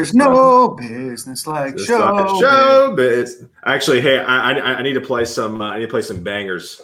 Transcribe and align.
There's 0.00 0.14
no 0.14 0.68
business 0.68 1.46
like 1.46 1.76
Just 1.76 1.88
show. 1.88 1.98
like 1.98 2.40
show 2.40 2.94
biz. 2.96 3.44
Actually, 3.66 4.00
hey, 4.00 4.18
I, 4.18 4.52
I 4.52 4.78
I 4.78 4.82
need 4.82 4.94
to 4.94 5.00
play 5.02 5.26
some. 5.26 5.60
Uh, 5.60 5.72
I 5.72 5.78
need 5.78 5.84
to 5.84 5.90
play 5.90 6.00
some 6.00 6.22
bangers. 6.22 6.80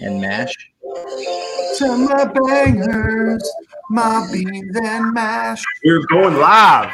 And 0.00 0.20
mash. 0.20 0.52
To 1.78 1.96
my 1.96 2.24
bangers, 2.24 3.48
my 3.90 4.28
beans 4.32 4.76
and 4.76 5.14
mash. 5.14 5.62
We're 5.84 6.04
going 6.06 6.34
live. 6.34 6.90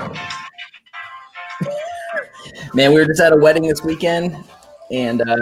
Man, 2.74 2.94
we 2.94 3.00
were 3.00 3.06
just 3.06 3.20
at 3.20 3.34
a 3.34 3.36
wedding 3.36 3.64
this 3.68 3.84
weekend, 3.84 4.42
and 4.90 5.20
uh, 5.20 5.36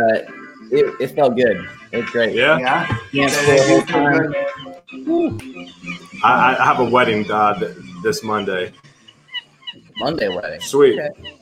it, 0.73 1.01
it 1.01 1.09
felt 1.15 1.37
good. 1.37 1.69
It's 1.93 2.11
great. 2.11 2.35
Yeah, 2.35 2.59
Yeah. 2.59 2.99
Dance 3.13 3.37
I, 6.25 6.57
I 6.59 6.65
have 6.65 6.81
a 6.81 6.85
wedding 6.85 7.31
uh, 7.31 7.59
th- 7.59 7.77
this 8.03 8.23
Monday. 8.23 8.73
Monday 9.99 10.29
wedding. 10.29 10.61
Sweet. 10.61 10.99
Okay. 10.99 11.33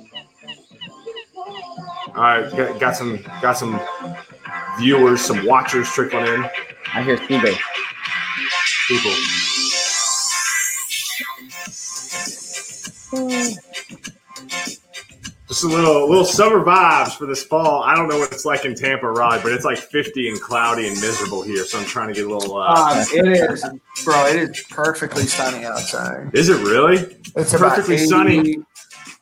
All 2.16 2.22
right, 2.22 2.50
got, 2.56 2.80
got 2.80 2.96
some 2.96 3.16
got 3.42 3.54
some 3.58 3.80
viewers, 4.78 5.20
some 5.20 5.44
watchers 5.46 5.88
trickling 5.88 6.26
in. 6.26 6.48
I 6.94 7.02
hear 7.02 7.16
Steve. 7.16 7.58
People. 8.86 9.10
Just 15.48 15.62
a 15.62 15.66
little 15.68 16.08
little 16.08 16.24
summer 16.24 16.64
vibes 16.64 17.16
for 17.16 17.26
this 17.26 17.44
fall. 17.44 17.82
I 17.82 17.94
don't 17.94 18.08
know 18.08 18.18
what 18.18 18.32
it's 18.32 18.44
like 18.46 18.64
in 18.64 18.74
Tampa, 18.74 19.10
Raleigh, 19.10 19.40
but 19.42 19.52
it's 19.52 19.64
like 19.64 19.76
50 19.78 20.28
and 20.30 20.40
cloudy 20.40 20.88
and 20.88 20.98
miserable 21.00 21.42
here. 21.42 21.64
So 21.64 21.78
I'm 21.78 21.84
trying 21.84 22.08
to 22.08 22.14
get 22.14 22.24
a 22.26 22.34
little. 22.34 22.56
Uh, 22.56 22.64
Um, 22.74 22.98
it 23.12 23.28
is, 23.52 23.64
bro. 24.04 24.26
It 24.26 24.36
is 24.36 24.64
perfectly 24.70 25.24
sunny 25.24 25.64
outside. 25.64 26.30
is 26.34 26.48
it 26.48 26.62
really? 26.66 27.16
It's 27.36 27.52
Perfectly 27.52 27.96
80, 27.96 28.06
sunny. 28.06 28.56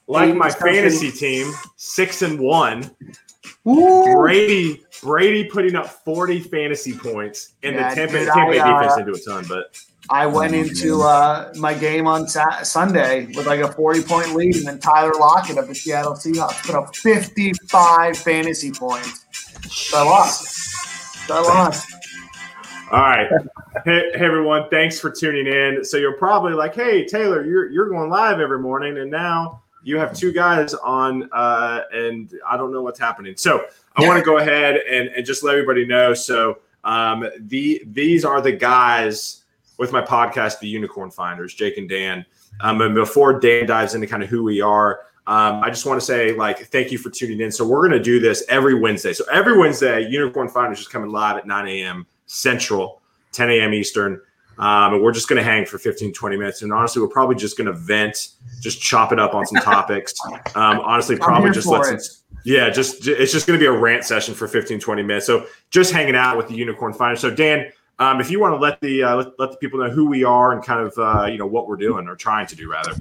Like 0.09 0.35
my 0.35 0.51
something. 0.51 0.75
fantasy 0.75 1.11
team, 1.11 1.53
six 1.77 2.23
and 2.23 2.39
one. 2.39 2.91
Brady 3.65 4.83
Brady 5.03 5.45
putting 5.45 5.75
up 5.77 5.87
40 6.05 6.41
fantasy 6.41 6.93
points, 6.93 7.55
and 7.63 7.77
Yeah, 7.77 7.89
the 7.91 7.95
Tampa, 7.95 8.19
dude, 8.19 8.29
Tampa 8.29 8.51
Bay 8.53 8.59
I, 8.61 8.71
uh, 8.71 8.81
defense 8.81 8.97
didn't 8.97 9.13
do 9.15 9.21
a 9.21 9.35
ton, 9.35 9.45
but 9.49 9.79
I 10.11 10.27
went 10.27 10.55
into 10.55 11.03
uh, 11.03 11.53
my 11.57 11.73
game 11.75 12.07
on 12.07 12.27
Sa- 12.29 12.63
Sunday 12.63 13.27
with 13.35 13.47
like 13.47 13.61
a 13.61 13.73
40 13.73 14.03
point 14.03 14.35
lead, 14.35 14.57
and 14.57 14.67
then 14.67 14.79
Tyler 14.81 15.13
Lockett 15.19 15.59
of 15.59 15.69
the 15.69 15.75
Seattle 15.75 16.15
Seahawks 16.15 16.65
put 16.67 16.75
up 16.75 16.95
55 16.97 18.17
fantasy 18.19 18.73
points. 18.73 19.25
So 19.71 19.99
I 19.99 20.03
lost. 20.03 20.47
So 21.27 21.37
I 21.37 21.41
lost. 21.41 21.87
All 22.93 23.01
right. 23.01 23.27
hey, 23.87 24.11
hey, 24.13 24.13
everyone. 24.17 24.69
Thanks 24.69 25.01
for 25.01 25.11
tuning 25.11 25.47
in. 25.47 25.83
So 25.83 25.97
you're 25.97 26.19
probably 26.19 26.53
like, 26.53 26.75
hey, 26.75 27.07
Taylor, 27.07 27.43
you're, 27.43 27.71
you're 27.71 27.89
going 27.89 28.11
live 28.11 28.39
every 28.39 28.59
morning. 28.59 28.99
And 28.99 29.11
now 29.11 29.63
you 29.83 29.97
have 29.97 30.15
two 30.15 30.31
guys 30.31 30.75
on, 30.75 31.31
uh, 31.33 31.85
and 31.91 32.31
I 32.47 32.59
don't 32.59 32.71
know 32.71 32.83
what's 32.83 33.01
happening. 33.01 33.35
So 33.35 33.65
I 33.97 34.07
want 34.07 34.19
to 34.19 34.25
go 34.25 34.37
ahead 34.37 34.77
and, 34.77 35.09
and 35.09 35.25
just 35.25 35.43
let 35.43 35.55
everybody 35.55 35.87
know. 35.87 36.13
So 36.13 36.59
um, 36.85 37.27
the 37.41 37.83
these 37.87 38.27
are 38.27 38.43
the 38.43 38.53
guys 38.53 39.45
with 39.79 39.91
my 39.91 40.03
podcast, 40.03 40.59
The 40.59 40.69
Unicorn 40.69 41.11
Finders, 41.11 41.55
Jake 41.55 41.79
and 41.79 41.89
Dan. 41.89 42.27
Um, 42.61 42.79
and 42.83 42.95
before 42.95 43.41
Dan 43.41 43.65
dives 43.65 43.95
into 43.95 44.07
kind 44.07 44.23
of 44.23 44.29
who 44.29 44.43
we 44.43 44.61
are, 44.61 45.01
um, 45.27 45.63
I 45.65 45.71
just 45.71 45.87
want 45.87 45.99
to 45.99 46.05
say, 46.05 46.35
like, 46.35 46.67
thank 46.67 46.93
you 46.93 46.99
for 46.99 47.09
tuning 47.09 47.41
in. 47.41 47.51
So 47.51 47.67
we're 47.67 47.89
going 47.89 47.99
to 47.99 48.05
do 48.05 48.21
this 48.21 48.45
every 48.51 48.75
Wednesday. 48.75 49.15
So 49.15 49.25
every 49.33 49.57
Wednesday, 49.57 50.07
Unicorn 50.11 50.51
Finders 50.51 50.81
is 50.81 50.89
coming 50.89 51.11
live 51.11 51.39
at 51.39 51.47
9 51.47 51.69
a.m. 51.69 52.07
Central, 52.33 53.03
10 53.33 53.51
a.m. 53.51 53.75
Eastern. 53.75 54.21
Um, 54.59 54.95
and 54.95 55.03
we're 55.03 55.13
just 55.13 55.29
going 55.29 55.39
to 55.39 55.43
hang 55.43 55.67
for 55.67 55.79
15, 55.79 56.13
20 56.13 56.37
minutes. 56.37 56.63
And 56.63 56.73
honestly, 56.73 57.01
we're 57.01 57.09
probably 57.09 57.37
just 57.37 57.57
going 57.57 57.67
to 57.67 57.73
vent, 57.73 58.29
just 58.61 58.81
chop 58.81 59.13
it 59.13 59.19
up 59.19 59.35
on 59.35 59.47
some 59.47 59.63
topics. 59.63 60.15
Um, 60.55 60.81
honestly, 60.81 61.17
probably 61.17 61.51
just 61.51 61.67
for 61.67 61.79
let 61.79 61.95
it. 61.95 62.03
yeah, 62.45 62.69
just 62.69 63.07
it's 63.07 63.33
just 63.33 63.47
going 63.47 63.59
to 63.59 63.63
be 63.63 63.67
a 63.67 63.73
rant 63.73 64.05
session 64.05 64.35
for 64.35 64.47
15, 64.47 64.81
20 64.81 65.03
minutes. 65.03 65.25
So 65.25 65.47
just 65.71 65.93
hanging 65.93 66.15
out 66.15 66.37
with 66.37 66.49
the 66.49 66.55
Unicorn 66.55 66.93
Finders. 66.93 67.21
So 67.21 67.35
Dan, 67.35 67.73
um, 67.99 68.21
if 68.21 68.31
you 68.31 68.39
want 68.39 68.53
to 68.55 68.59
let 68.59 68.81
the 68.81 69.03
uh, 69.03 69.17
let, 69.17 69.29
let 69.39 69.51
the 69.51 69.57
people 69.57 69.79
know 69.81 69.89
who 69.89 70.07
we 70.07 70.25
are 70.25 70.53
and 70.53 70.63
kind 70.63 70.87
of 70.87 70.99
uh, 70.99 71.25
you 71.27 71.39
know 71.39 71.47
what 71.47 71.69
we're 71.69 71.77
doing 71.77 72.07
or 72.07 72.17
trying 72.17 72.47
to 72.49 72.57
do 72.57 72.71
rather. 72.71 72.93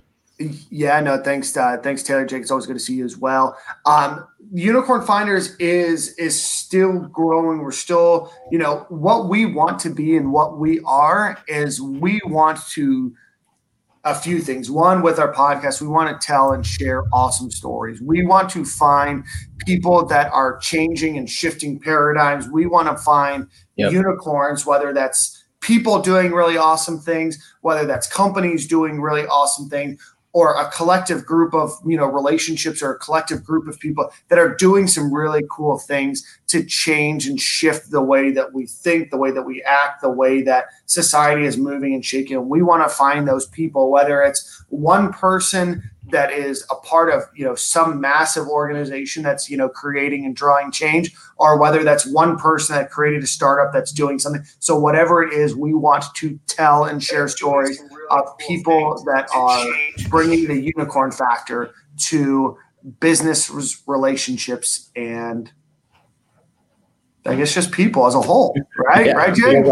Yeah, 0.69 1.00
no, 1.00 1.22
thanks, 1.22 1.56
uh, 1.56 1.78
thanks, 1.84 2.03
Taylor. 2.03 2.25
Jake, 2.25 2.41
it's 2.41 2.52
always 2.52 2.66
good 2.66 2.74
to 2.74 2.79
see 2.79 2.96
you 2.96 3.06
as 3.06 3.18
well. 3.18 3.57
Um, 3.85 4.25
Unicorn 4.53 5.02
Finders 5.06 5.56
is 5.57 6.13
is 6.16 6.41
still 6.41 7.00
growing. 7.00 7.59
We're 7.59 7.72
still, 7.72 8.31
you 8.52 8.57
know, 8.57 8.85
what 8.90 9.29
we 9.29 9.46
want 9.46 9.79
to 9.79 9.90
be 9.90 10.18
and 10.18 10.31
what 10.31 10.57
we 10.57 10.81
are 10.85 11.38
is 11.47 11.81
we 11.81 12.19
want 12.25 12.59
to 12.72 13.13
a 14.03 14.16
few 14.16 14.40
things. 14.40 14.72
One, 14.72 15.03
with 15.03 15.19
our 15.19 15.31
podcast, 15.31 15.79
we 15.79 15.88
want 15.88 16.09
to 16.19 16.25
tell 16.25 16.53
and 16.53 16.66
share 16.66 17.03
awesome 17.13 17.52
stories. 17.52 18.02
We 18.02 18.25
want 18.25 18.50
to 18.52 18.66
find 18.66 19.23
people 19.66 20.06
that 20.08 20.31
are 20.34 20.58
changing 20.58 21.18
and 21.18 21.29
shifting 21.29 21.79
paradigms. 21.79 22.50
We 22.50 22.66
want 22.66 22.88
to 22.88 22.97
find 22.97 23.47
Yep. 23.75 23.91
unicorns, 23.94 24.66
whether 24.66 24.91
that's 24.91 25.44
people 25.62 26.02
doing 26.02 26.31
really 26.31 26.58
awesome 26.58 27.00
things, 27.00 27.38
whether 27.62 27.85
that's 27.85 28.08
companies 28.08 28.68
doing 28.68 29.00
really 29.00 29.28
awesome 29.28 29.69
things, 29.69 30.02
or 30.33 30.55
a 30.55 30.69
collective 30.71 31.25
group 31.25 31.53
of 31.53 31.71
you 31.85 31.97
know 31.97 32.05
relationships 32.05 32.81
or 32.81 32.93
a 32.93 32.99
collective 32.99 33.43
group 33.43 33.67
of 33.67 33.79
people 33.79 34.11
that 34.29 34.39
are 34.39 34.55
doing 34.55 34.87
some 34.87 35.13
really 35.13 35.43
cool 35.49 35.77
things 35.77 36.23
to 36.47 36.63
change 36.63 37.27
and 37.27 37.39
shift 37.39 37.91
the 37.91 38.01
way 38.01 38.31
that 38.31 38.53
we 38.53 38.65
think 38.65 39.09
the 39.09 39.17
way 39.17 39.31
that 39.31 39.43
we 39.43 39.61
act 39.63 40.01
the 40.01 40.09
way 40.09 40.41
that 40.41 40.65
society 40.85 41.45
is 41.45 41.57
moving 41.57 41.93
and 41.93 42.05
shaking. 42.05 42.37
And 42.37 42.49
we 42.49 42.61
want 42.61 42.83
to 42.83 42.89
find 42.93 43.27
those 43.27 43.47
people 43.47 43.91
whether 43.91 44.21
it's 44.21 44.63
one 44.69 45.11
person 45.11 45.89
that 46.09 46.31
is 46.31 46.65
a 46.69 46.75
part 46.75 47.13
of 47.13 47.23
you 47.35 47.45
know 47.45 47.55
some 47.55 48.01
massive 48.01 48.47
organization 48.47 49.23
that's 49.23 49.49
you 49.49 49.57
know 49.57 49.69
creating 49.69 50.25
and 50.25 50.35
drawing 50.35 50.71
change 50.71 51.13
or 51.37 51.59
whether 51.59 51.83
that's 51.83 52.05
one 52.05 52.37
person 52.37 52.75
that 52.75 52.89
created 52.89 53.23
a 53.23 53.27
startup 53.27 53.73
that's 53.73 53.91
doing 53.91 54.19
something. 54.19 54.43
So 54.59 54.77
whatever 54.77 55.23
it 55.23 55.33
is 55.33 55.55
we 55.55 55.73
want 55.73 56.05
to 56.15 56.39
tell 56.47 56.85
and 56.85 57.03
share 57.03 57.27
stories 57.27 57.81
of 58.11 58.38
people 58.38 59.01
that 59.05 59.27
are 59.35 59.66
bringing 60.09 60.47
the 60.47 60.59
unicorn 60.59 61.11
factor 61.11 61.73
to 61.97 62.57
business 62.99 63.51
relationships 63.88 64.89
and 64.95 65.51
I 67.25 67.35
guess 67.35 67.53
just 67.53 67.72
people 67.72 68.07
as 68.07 68.16
a 68.16 68.22
whole, 68.22 68.55
right? 68.77 69.05
Yeah. 69.05 69.13
right, 69.13 69.35
Jay? 69.35 69.63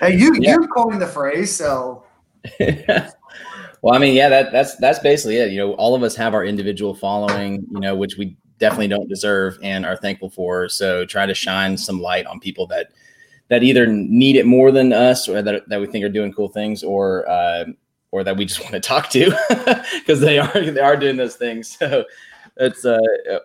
Hey, 0.00 0.16
you 0.16 0.34
Yeah. 0.40 0.52
you 0.54 0.66
coined 0.68 1.00
the 1.00 1.06
phrase, 1.06 1.54
so 1.54 2.04
well, 3.82 3.94
I 3.94 3.98
mean, 3.98 4.14
yeah, 4.14 4.28
that, 4.28 4.52
that's 4.52 4.74
that's 4.76 4.98
basically 4.98 5.36
it. 5.36 5.52
You 5.52 5.58
know, 5.58 5.72
all 5.74 5.94
of 5.94 6.02
us 6.02 6.16
have 6.16 6.34
our 6.34 6.44
individual 6.44 6.94
following, 6.94 7.64
you 7.70 7.80
know, 7.80 7.94
which 7.94 8.16
we 8.16 8.36
definitely 8.58 8.88
don't 8.88 9.08
deserve 9.08 9.58
and 9.62 9.86
are 9.86 9.96
thankful 9.96 10.30
for. 10.30 10.68
So 10.68 11.04
try 11.04 11.26
to 11.26 11.34
shine 11.34 11.76
some 11.76 12.00
light 12.00 12.26
on 12.26 12.40
people 12.40 12.66
that 12.68 12.88
that 13.48 13.62
either 13.62 13.86
need 13.86 14.36
it 14.36 14.46
more 14.46 14.70
than 14.70 14.92
us, 14.92 15.28
or 15.28 15.42
that, 15.42 15.68
that 15.68 15.80
we 15.80 15.86
think 15.86 16.04
are 16.04 16.08
doing 16.08 16.32
cool 16.32 16.48
things, 16.48 16.82
or 16.82 17.28
uh, 17.28 17.64
or 18.10 18.22
that 18.22 18.36
we 18.36 18.44
just 18.44 18.60
want 18.64 18.72
to 18.72 18.80
talk 18.80 19.10
to 19.10 19.30
because 19.98 20.20
they 20.20 20.38
are 20.38 20.70
they 20.70 20.80
are 20.80 20.96
doing 20.96 21.16
those 21.16 21.36
things. 21.36 21.76
So 21.92 22.04
it's 22.58 22.84
uh 22.84 22.98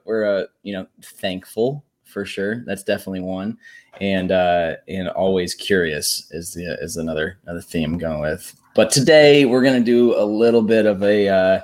we're 0.03 0.25
uh 0.25 0.45
you 0.63 0.73
know 0.73 0.85
thankful 1.01 1.85
for 2.03 2.25
sure. 2.25 2.63
That's 2.65 2.83
definitely 2.83 3.21
one, 3.21 3.57
and 4.01 4.31
uh 4.33 4.75
and 4.89 5.07
always 5.07 5.53
curious 5.53 6.27
is 6.31 6.53
the 6.53 6.77
is 6.81 6.97
another 6.97 7.39
another 7.45 7.61
theme 7.61 7.93
I'm 7.93 7.99
going 7.99 8.19
with. 8.19 8.53
But 8.75 8.91
today 8.91 9.45
we're 9.45 9.63
gonna 9.63 9.79
do 9.79 10.15
a 10.15 10.25
little 10.25 10.61
bit 10.61 10.85
of 10.85 11.01
a 11.01 11.27
uh, 11.27 11.59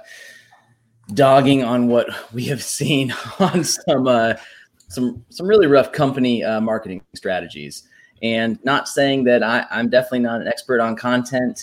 dogging 1.13 1.63
on 1.63 1.87
what 1.87 2.07
we 2.33 2.45
have 2.45 2.63
seen 2.63 3.13
on 3.39 3.63
some 3.63 4.07
uh, 4.07 4.33
some 4.87 5.23
some 5.29 5.45
really 5.45 5.67
rough 5.67 5.91
company 5.91 6.43
uh, 6.43 6.61
marketing 6.61 7.03
strategies. 7.13 7.87
And 8.23 8.57
not 8.63 8.87
saying 8.87 9.25
that 9.25 9.43
I, 9.43 9.65
I'm 9.69 9.89
definitely 9.89 10.19
not 10.19 10.41
an 10.41 10.47
expert 10.47 10.79
on 10.79 10.95
content, 10.95 11.61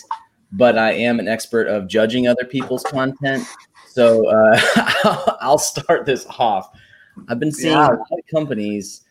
but 0.51 0.77
I 0.77 0.91
am 0.93 1.19
an 1.19 1.27
expert 1.27 1.67
of 1.67 1.87
judging 1.87 2.27
other 2.27 2.45
people's 2.45 2.83
content. 2.83 3.45
So 3.87 4.27
uh, 4.27 5.35
I'll 5.41 5.57
start 5.57 6.05
this 6.05 6.25
off. 6.37 6.69
I've 7.27 7.39
been 7.39 7.51
seeing 7.51 7.73
Yeah. 7.73 7.87
a 7.87 7.97
lot 7.97 8.07
of 8.11 8.19
companies 8.29 9.01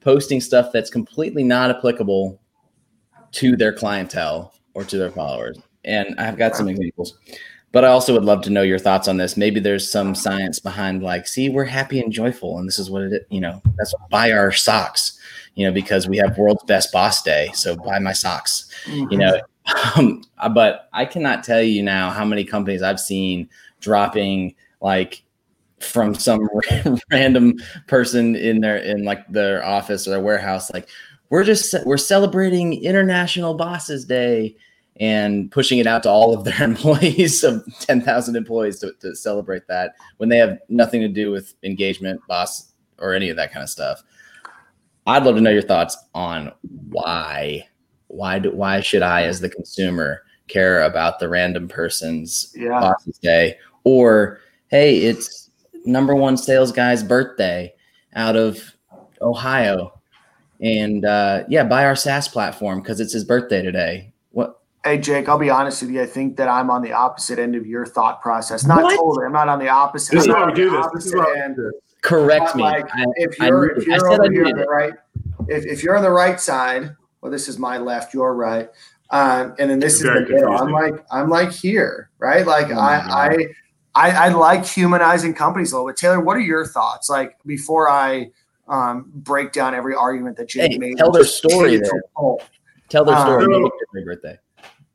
posting 0.00 0.40
stuff 0.40 0.70
that's 0.72 0.90
completely 0.90 1.44
not 1.44 1.70
applicable 1.70 2.40
to 3.32 3.56
their 3.56 3.72
clientele 3.72 4.54
or 4.74 4.84
to 4.84 4.96
their 4.98 5.10
followers. 5.10 5.58
And 5.84 6.18
I've 6.18 6.38
got 6.38 6.56
some 6.56 6.68
examples. 6.68 7.18
But 7.74 7.84
I 7.84 7.88
also 7.88 8.12
would 8.12 8.24
love 8.24 8.40
to 8.42 8.50
know 8.50 8.62
your 8.62 8.78
thoughts 8.78 9.08
on 9.08 9.16
this. 9.16 9.36
Maybe 9.36 9.58
there's 9.58 9.90
some 9.90 10.14
science 10.14 10.60
behind 10.60 11.02
like, 11.02 11.26
see, 11.26 11.48
we're 11.48 11.64
happy 11.64 11.98
and 11.98 12.12
joyful, 12.12 12.56
and 12.56 12.68
this 12.68 12.78
is 12.78 12.88
what 12.88 13.02
it 13.02 13.12
is. 13.12 13.20
You 13.30 13.40
know, 13.40 13.60
that's 13.76 13.92
buy 14.10 14.30
our 14.30 14.52
socks. 14.52 15.18
You 15.56 15.66
know, 15.66 15.72
because 15.72 16.08
we 16.08 16.16
have 16.18 16.38
world's 16.38 16.62
best 16.62 16.92
boss 16.92 17.20
day, 17.20 17.50
so 17.52 17.74
buy 17.76 17.98
my 17.98 18.12
socks. 18.12 18.70
You 18.86 19.18
know, 19.18 19.40
um, 19.96 20.22
but 20.54 20.88
I 20.92 21.04
cannot 21.04 21.42
tell 21.42 21.62
you 21.62 21.82
now 21.82 22.10
how 22.10 22.24
many 22.24 22.44
companies 22.44 22.80
I've 22.80 23.00
seen 23.00 23.48
dropping 23.80 24.54
like 24.80 25.24
from 25.80 26.14
some 26.14 26.48
random 27.10 27.54
person 27.88 28.36
in 28.36 28.60
their 28.60 28.76
in 28.76 29.02
like 29.02 29.26
their 29.28 29.64
office 29.64 30.06
or 30.06 30.10
their 30.10 30.22
warehouse, 30.22 30.72
like 30.72 30.88
we're 31.28 31.42
just 31.42 31.74
we're 31.84 31.96
celebrating 31.96 32.84
International 32.84 33.54
Bosses 33.54 34.04
Day 34.04 34.54
and 35.00 35.50
pushing 35.50 35.78
it 35.78 35.86
out 35.86 36.02
to 36.04 36.10
all 36.10 36.34
of 36.34 36.44
their 36.44 36.60
employees 36.62 37.42
of 37.42 37.64
10,000 37.80 38.36
employees 38.36 38.78
to, 38.80 38.92
to 39.00 39.14
celebrate 39.14 39.66
that 39.68 39.94
when 40.18 40.28
they 40.28 40.38
have 40.38 40.58
nothing 40.68 41.00
to 41.00 41.08
do 41.08 41.30
with 41.30 41.54
engagement, 41.62 42.20
boss, 42.28 42.72
or 42.98 43.12
any 43.12 43.28
of 43.28 43.36
that 43.36 43.52
kind 43.52 43.62
of 43.62 43.70
stuff. 43.70 44.02
I'd 45.06 45.24
love 45.24 45.34
to 45.34 45.40
know 45.40 45.50
your 45.50 45.62
thoughts 45.62 45.96
on 46.14 46.52
why, 46.88 47.66
why 48.06 48.38
do, 48.38 48.50
why 48.52 48.80
should 48.80 49.02
I, 49.02 49.24
as 49.24 49.40
the 49.40 49.50
consumer, 49.50 50.22
care 50.48 50.82
about 50.82 51.18
the 51.18 51.28
random 51.28 51.68
person's 51.68 52.52
yeah. 52.56 52.80
boss's 52.80 53.18
day, 53.18 53.58
or 53.82 54.40
hey, 54.68 54.98
it's 54.98 55.50
number 55.84 56.14
one 56.14 56.36
sales 56.36 56.72
guy's 56.72 57.02
birthday 57.02 57.74
out 58.14 58.36
of 58.36 58.62
Ohio, 59.20 60.00
and 60.60 61.04
uh, 61.04 61.44
yeah, 61.48 61.64
buy 61.64 61.84
our 61.84 61.96
SaaS 61.96 62.28
platform 62.28 62.80
because 62.80 63.00
it's 63.00 63.12
his 63.12 63.24
birthday 63.24 63.60
today. 63.60 64.13
What 64.84 64.90
Hey 64.90 64.98
Jake, 64.98 65.28
I'll 65.28 65.38
be 65.38 65.50
honest 65.50 65.82
with 65.82 65.90
you. 65.90 66.02
I 66.02 66.06
think 66.06 66.36
that 66.36 66.48
I'm 66.48 66.70
on 66.70 66.82
the 66.82 66.92
opposite 66.92 67.38
end 67.38 67.54
of 67.54 67.66
your 67.66 67.86
thought 67.86 68.22
process. 68.22 68.64
Not 68.64 68.82
what? 68.82 68.96
totally. 68.96 69.26
I'm 69.26 69.32
not 69.32 69.48
on 69.48 69.58
the 69.58 69.68
opposite. 69.68 70.14
This 70.14 70.26
is 70.26 70.32
how 70.32 70.46
we 70.46 70.54
do 70.54 70.70
this. 70.70 70.86
This 70.94 71.06
is 71.06 71.14
how 71.14 71.32
end. 71.32 71.58
Correct 72.02 72.54
me. 72.54 72.62
Like, 72.62 72.84
I, 72.92 73.04
if 73.16 73.38
you're 73.38 73.78
if 73.78 73.86
you're 73.86 74.12
over 74.12 74.30
here 74.30 74.44
on 74.46 74.56
the 74.56 74.66
right, 74.66 74.92
if, 75.48 75.64
if 75.64 75.82
you're 75.82 75.96
on 75.96 76.02
the 76.02 76.10
right 76.10 76.38
side, 76.38 76.94
well, 77.20 77.32
this 77.32 77.48
is 77.48 77.58
my 77.58 77.78
left, 77.78 78.12
your 78.12 78.34
right, 78.34 78.68
um, 79.10 79.54
and 79.58 79.70
then 79.70 79.78
this 79.78 80.02
Very 80.02 80.22
is 80.22 80.28
the 80.28 80.34
middle. 80.34 80.54
I'm 80.54 80.70
like 80.70 80.94
I'm 81.10 81.30
like 81.30 81.52
here, 81.52 82.10
right? 82.18 82.46
Like 82.46 82.68
oh 82.68 82.78
I, 82.78 83.28
I 83.28 83.36
I 83.94 84.10
I 84.10 84.28
like 84.28 84.66
humanizing 84.66 85.34
companies 85.34 85.72
a 85.72 85.76
little 85.76 85.88
bit. 85.88 85.96
Taylor, 85.96 86.20
what 86.20 86.36
are 86.36 86.40
your 86.40 86.66
thoughts? 86.66 87.08
Like 87.08 87.38
before 87.46 87.88
I 87.88 88.30
um, 88.68 89.10
break 89.14 89.52
down 89.52 89.74
every 89.74 89.94
argument 89.94 90.36
that 90.36 90.48
Jake 90.48 90.72
hey, 90.72 90.78
made. 90.78 90.98
Tell 90.98 91.10
their 91.10 91.24
story. 91.24 91.80
Tell 92.90 93.04
their 93.04 93.18
story. 93.18 93.44
Um, 93.54 93.70
birthday. 94.04 94.38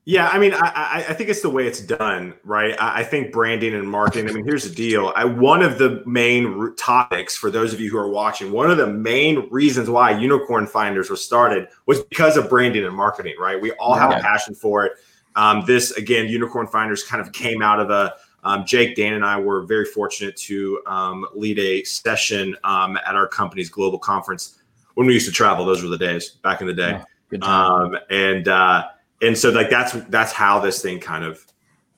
Yeah, 0.09 0.27
I 0.27 0.39
mean, 0.39 0.55
I, 0.55 1.05
I 1.07 1.13
think 1.13 1.29
it's 1.29 1.43
the 1.43 1.51
way 1.51 1.67
it's 1.67 1.81
done, 1.81 2.33
right? 2.43 2.75
I, 2.79 3.03
think 3.03 3.31
branding 3.31 3.75
and 3.75 3.87
marketing. 3.87 4.27
I 4.27 4.33
mean, 4.33 4.43
here's 4.43 4.67
the 4.67 4.73
deal. 4.73 5.13
I, 5.15 5.23
one 5.23 5.61
of 5.61 5.77
the 5.77 6.01
main 6.07 6.75
topics 6.77 7.35
for 7.35 7.51
those 7.51 7.75
of 7.75 7.79
you 7.79 7.91
who 7.91 7.97
are 7.99 8.09
watching, 8.09 8.51
one 8.51 8.71
of 8.71 8.77
the 8.77 8.87
main 8.87 9.47
reasons 9.51 9.87
why 9.87 10.09
Unicorn 10.17 10.65
Finders 10.65 11.11
was 11.11 11.23
started 11.23 11.67
was 11.85 12.01
because 12.05 12.37
of 12.37 12.49
branding 12.49 12.85
and 12.85 12.95
marketing, 12.95 13.35
right? 13.39 13.61
We 13.61 13.71
all 13.73 13.93
have 13.93 14.09
yeah. 14.09 14.17
a 14.17 14.21
passion 14.23 14.55
for 14.55 14.83
it. 14.83 14.93
Um, 15.35 15.63
this 15.67 15.91
again, 15.91 16.27
Unicorn 16.27 16.65
Finders 16.65 17.03
kind 17.03 17.21
of 17.21 17.31
came 17.31 17.61
out 17.61 17.79
of 17.79 17.91
a 17.91 18.15
um, 18.43 18.65
Jake, 18.65 18.95
Dan, 18.95 19.13
and 19.13 19.23
I 19.23 19.39
were 19.39 19.61
very 19.61 19.85
fortunate 19.85 20.35
to 20.37 20.81
um, 20.87 21.27
lead 21.35 21.59
a 21.59 21.83
session 21.83 22.57
um, 22.63 22.97
at 23.05 23.15
our 23.15 23.27
company's 23.27 23.69
global 23.69 23.99
conference 23.99 24.57
when 24.95 25.05
we 25.05 25.13
used 25.13 25.27
to 25.27 25.31
travel. 25.31 25.67
Those 25.67 25.83
were 25.83 25.89
the 25.89 25.99
days 25.99 26.29
back 26.29 26.61
in 26.61 26.67
the 26.67 26.73
day. 26.73 26.99
Yeah, 27.31 27.89
and 28.09 28.47
uh, 28.47 28.87
and 29.21 29.37
so 29.37 29.49
like 29.49 29.69
that's 29.69 29.93
that's 30.09 30.31
how 30.31 30.59
this 30.59 30.81
thing 30.81 30.99
kind 30.99 31.23
of 31.23 31.45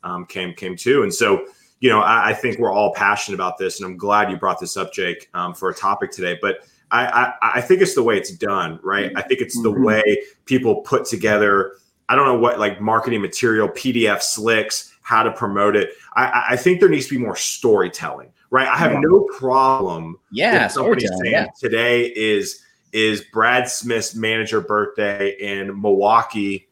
um, 0.03 0.25
came 0.25 0.53
came 0.53 0.75
to. 0.77 1.03
And 1.03 1.13
so 1.13 1.45
you 1.79 1.89
know, 1.89 2.00
I, 2.00 2.29
I, 2.29 2.33
think 2.35 2.59
we're 2.59 2.71
all 2.71 2.94
passionate 2.94 3.35
about 3.35 3.57
this, 3.57 3.79
and 3.79 3.89
I'm 3.89 3.97
glad 3.97 4.29
you 4.29 4.38
brought 4.38 4.59
this 4.59 4.77
up, 4.77 4.94
Jake, 4.94 5.29
um, 5.33 5.56
for 5.56 5.69
a 5.69 5.73
topic 5.73 6.12
today. 6.12 6.38
But 6.39 6.59
I, 6.91 7.06
I, 7.07 7.33
I 7.56 7.62
think 7.62 7.81
it's 7.81 7.95
the 7.95 8.03
way 8.03 8.18
it's 8.18 8.31
done, 8.31 8.79
right? 8.83 9.12
I 9.15 9.23
think 9.23 9.41
it's 9.41 9.59
the 9.62 9.71
mm-hmm. 9.71 9.83
way 9.83 10.23
people 10.45 10.81
put 10.81 11.06
together. 11.06 11.77
I 12.07 12.15
don't 12.15 12.25
know 12.25 12.38
what 12.38 12.59
like 12.59 12.81
marketing 12.81 13.21
material, 13.21 13.67
PDF 13.67 14.21
slicks, 14.21 14.94
how 15.01 15.24
to 15.24 15.31
promote 15.31 15.75
it. 15.75 15.89
I, 16.15 16.45
I 16.51 16.56
think 16.56 16.79
there 16.79 16.89
needs 16.89 17.07
to 17.07 17.17
be 17.17 17.24
more 17.24 17.35
storytelling, 17.35 18.31
right? 18.51 18.67
I 18.67 18.77
have 18.77 18.91
yeah. 18.91 19.00
no 19.01 19.27
problem. 19.38 20.19
Yeah, 20.31 20.67
somebody 20.67 21.07
saying 21.07 21.31
yeah. 21.31 21.47
today 21.59 22.13
is 22.15 22.62
is 22.91 23.21
Brad 23.33 23.69
Smith's 23.69 24.13
manager 24.13 24.62
birthday 24.62 25.35
in 25.39 25.81
Milwaukee 25.81 26.67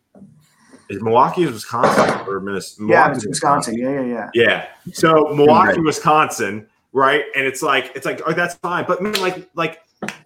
is 0.90 1.02
Milwaukee 1.02 1.44
is 1.44 1.52
Wisconsin 1.52 2.28
or 2.28 2.40
Minnesota? 2.40 2.92
Yeah, 2.92 3.12
it's 3.12 3.26
Wisconsin. 3.26 3.78
Yeah, 3.78 4.02
yeah, 4.02 4.02
yeah. 4.02 4.30
Yeah. 4.34 4.68
So 4.92 5.34
Milwaukee, 5.36 5.80
Wisconsin, 5.80 6.68
right? 6.94 7.26
And 7.36 7.46
it's 7.46 7.62
like 7.62 7.92
it's 7.96 8.06
like 8.06 8.22
oh 8.26 8.34
that's 8.34 8.56
fine, 8.56 8.86
but 8.88 9.02
man, 9.02 9.14
like 9.22 9.50
like 9.54 9.84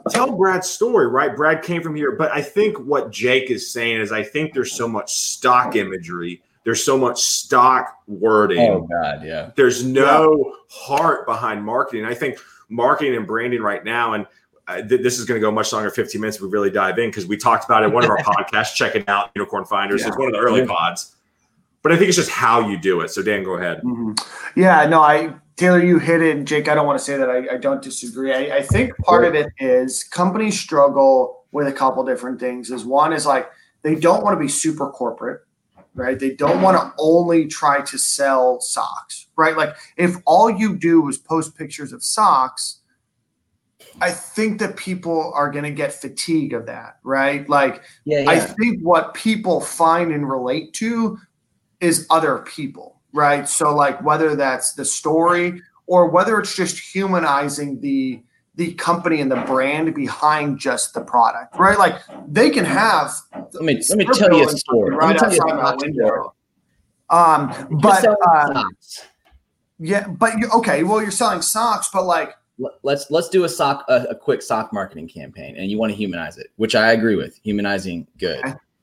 tell 0.09 0.31
Brad's 0.31 0.69
story, 0.69 1.07
right? 1.07 1.35
Brad 1.35 1.63
came 1.63 1.81
from 1.81 1.95
here, 1.95 2.13
but 2.13 2.31
I 2.31 2.41
think 2.41 2.79
what 2.79 3.11
Jake 3.11 3.51
is 3.51 3.71
saying 3.71 3.99
is 3.99 4.11
I 4.11 4.23
think 4.23 4.53
there's 4.53 4.73
so 4.73 4.87
much 4.87 5.13
stock 5.13 5.75
imagery. 5.75 6.41
There's 6.63 6.83
so 6.83 6.97
much 6.97 7.21
stock 7.21 7.97
wording. 8.07 8.59
Oh 8.59 8.87
God, 8.89 9.25
yeah. 9.25 9.51
There's 9.55 9.83
no 9.83 10.45
yeah. 10.45 10.51
heart 10.69 11.25
behind 11.25 11.63
marketing. 11.63 12.05
I 12.05 12.13
think 12.13 12.37
marketing 12.69 13.17
and 13.17 13.27
branding 13.27 13.61
right 13.61 13.83
now, 13.83 14.13
and 14.13 14.25
th- 14.67 15.01
this 15.01 15.19
is 15.19 15.25
going 15.25 15.39
to 15.39 15.45
go 15.45 15.51
much 15.51 15.73
longer 15.73 15.89
15 15.89 16.19
minutes 16.19 16.41
we 16.41 16.47
really 16.47 16.69
dive 16.69 16.97
in 16.99 17.09
because 17.09 17.25
we 17.25 17.37
talked 17.37 17.65
about 17.65 17.83
it 17.83 17.91
one 17.91 18.03
of 18.03 18.09
our 18.09 18.17
podcasts 18.23 18.73
check 18.73 18.95
it 18.95 19.07
out 19.07 19.31
unicorn 19.35 19.65
finders 19.65 20.01
yeah. 20.01 20.07
it's 20.07 20.17
one 20.17 20.27
of 20.27 20.33
the 20.33 20.39
early 20.39 20.61
yeah. 20.61 20.67
pods 20.67 21.15
but 21.81 21.91
i 21.91 21.97
think 21.97 22.07
it's 22.07 22.17
just 22.17 22.29
how 22.29 22.67
you 22.67 22.77
do 22.77 23.01
it 23.01 23.09
so 23.09 23.21
dan 23.21 23.43
go 23.43 23.53
ahead 23.53 23.81
mm-hmm. 23.83 24.13
yeah 24.59 24.85
no 24.85 25.01
i 25.01 25.33
taylor 25.55 25.83
you 25.83 25.99
hit 25.99 26.21
it 26.21 26.45
jake 26.45 26.67
i 26.67 26.75
don't 26.75 26.87
want 26.87 26.97
to 26.97 27.03
say 27.03 27.17
that 27.17 27.29
i, 27.29 27.55
I 27.55 27.57
don't 27.57 27.81
disagree 27.81 28.33
I, 28.33 28.57
I 28.57 28.61
think 28.61 28.95
part 28.97 29.25
of 29.25 29.35
it 29.35 29.47
is 29.59 30.03
companies 30.03 30.59
struggle 30.59 31.43
with 31.51 31.67
a 31.67 31.73
couple 31.73 32.03
different 32.03 32.39
things 32.39 32.71
is 32.71 32.85
one 32.85 33.13
is 33.13 33.25
like 33.25 33.49
they 33.81 33.95
don't 33.95 34.23
want 34.23 34.35
to 34.35 34.39
be 34.39 34.47
super 34.47 34.89
corporate 34.89 35.41
right? 35.95 36.19
They 36.19 36.31
don't 36.31 36.61
want 36.61 36.77
to 36.77 36.93
only 36.97 37.45
try 37.47 37.81
to 37.81 37.97
sell 37.97 38.59
socks, 38.61 39.27
right? 39.35 39.55
Like 39.55 39.75
if 39.97 40.15
all 40.25 40.49
you 40.49 40.75
do 40.75 41.07
is 41.07 41.17
post 41.17 41.55
pictures 41.55 41.93
of 41.93 42.03
socks, 42.03 42.79
I 44.01 44.11
think 44.11 44.59
that 44.59 44.75
people 44.75 45.31
are 45.35 45.51
going 45.51 45.63
to 45.63 45.71
get 45.71 45.93
fatigue 45.93 46.53
of 46.53 46.65
that, 46.65 46.97
right? 47.03 47.47
Like, 47.47 47.83
yeah, 48.05 48.21
yeah. 48.21 48.29
I 48.29 48.39
think 48.39 48.81
what 48.81 49.13
people 49.13 49.61
find 49.61 50.11
and 50.11 50.29
relate 50.29 50.73
to 50.75 51.19
is 51.79 52.07
other 52.09 52.39
people, 52.39 52.99
right? 53.13 53.47
So, 53.47 53.73
like, 53.75 54.03
whether 54.03 54.35
that's 54.35 54.73
the 54.73 54.85
story 54.85 55.61
or 55.87 56.09
whether 56.09 56.39
it's 56.39 56.55
just 56.55 56.79
humanizing 56.79 57.79
the 57.81 58.23
the 58.55 58.73
company 58.75 59.19
and 59.19 59.31
the 59.31 59.41
brand 59.47 59.95
behind 59.95 60.59
just 60.59 60.93
the 60.93 61.01
product, 61.01 61.57
right? 61.57 61.79
Like, 61.79 61.99
they 62.27 62.51
can 62.51 62.65
have. 62.65 63.11
Let 63.53 63.63
me 63.63 63.81
let 63.89 63.97
me 63.97 64.05
tell 64.05 64.31
you 64.31 64.47
a 64.47 64.57
story. 64.57 64.95
Right 64.95 65.21
outside 65.21 65.55
my 65.55 65.75
window. 65.75 66.35
Um, 67.09 67.79
but 67.81 68.05
uh, 68.05 68.63
yeah, 69.79 70.07
but 70.07 70.37
you 70.37 70.49
okay. 70.55 70.83
Well, 70.83 71.01
you're 71.01 71.11
selling 71.11 71.41
socks, 71.41 71.89
but 71.91 72.05
like 72.05 72.35
let's 72.83 73.09
let's 73.09 73.29
do 73.29 73.45
a 73.45 73.49
sock 73.49 73.85
a, 73.89 74.05
a, 74.09 74.15
quick 74.15 74.41
sock 74.41 74.71
marketing 74.71 75.07
campaign 75.07 75.55
and 75.57 75.71
you 75.71 75.77
want 75.77 75.91
to 75.91 75.95
humanize 75.95 76.37
it 76.37 76.47
which 76.57 76.75
i 76.75 76.91
agree 76.91 77.15
with 77.15 77.39
humanizing 77.43 78.07
good. 78.17 78.41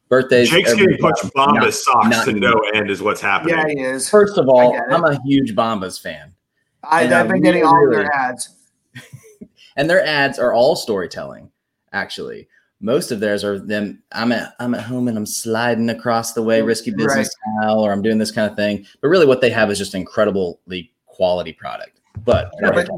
Birthdays 0.08 0.50
jake's 0.50 0.74
getting 0.74 0.98
punch 0.98 1.18
bombas 1.36 1.74
socks 1.74 2.08
not 2.08 2.24
to 2.24 2.32
no 2.32 2.52
end 2.74 2.90
is 2.90 3.00
what's 3.00 3.20
happening. 3.20 3.56
Yeah 3.56 3.68
he 3.68 3.80
is. 3.80 4.08
First 4.08 4.38
of 4.38 4.48
all 4.48 4.76
i'm 4.90 5.04
a 5.04 5.20
huge 5.22 5.54
bombas 5.54 6.00
fan. 6.00 6.34
I, 6.82 7.04
have 7.04 7.28
been 7.28 7.42
getting 7.42 7.64
all 7.64 7.74
really, 7.74 8.02
their 8.02 8.12
ads. 8.12 8.56
And 9.76 9.88
their 9.88 10.04
ads 10.04 10.38
are 10.38 10.52
all 10.52 10.74
storytelling 10.74 11.50
actually. 11.92 12.48
Most 12.80 13.12
of 13.12 13.20
theirs 13.20 13.44
are 13.44 13.60
them 13.60 14.02
i'm 14.10 14.32
at 14.32 14.54
i'm 14.58 14.74
at 14.74 14.82
home 14.82 15.06
and 15.06 15.16
i'm 15.16 15.26
sliding 15.26 15.90
across 15.90 16.32
the 16.32 16.42
way 16.42 16.60
risky 16.60 16.90
business 16.90 17.30
right. 17.46 17.62
style 17.62 17.78
or 17.78 17.92
i'm 17.92 18.02
doing 18.02 18.18
this 18.18 18.32
kind 18.32 18.50
of 18.50 18.56
thing. 18.56 18.84
But 19.00 19.08
really 19.08 19.26
what 19.26 19.40
they 19.40 19.50
have 19.50 19.70
is 19.70 19.78
just 19.78 19.94
incredibly 19.94 20.92
quality 21.06 21.52
product 21.52 21.99
but, 22.24 22.52
yeah, 22.60 22.70
but, 22.70 22.88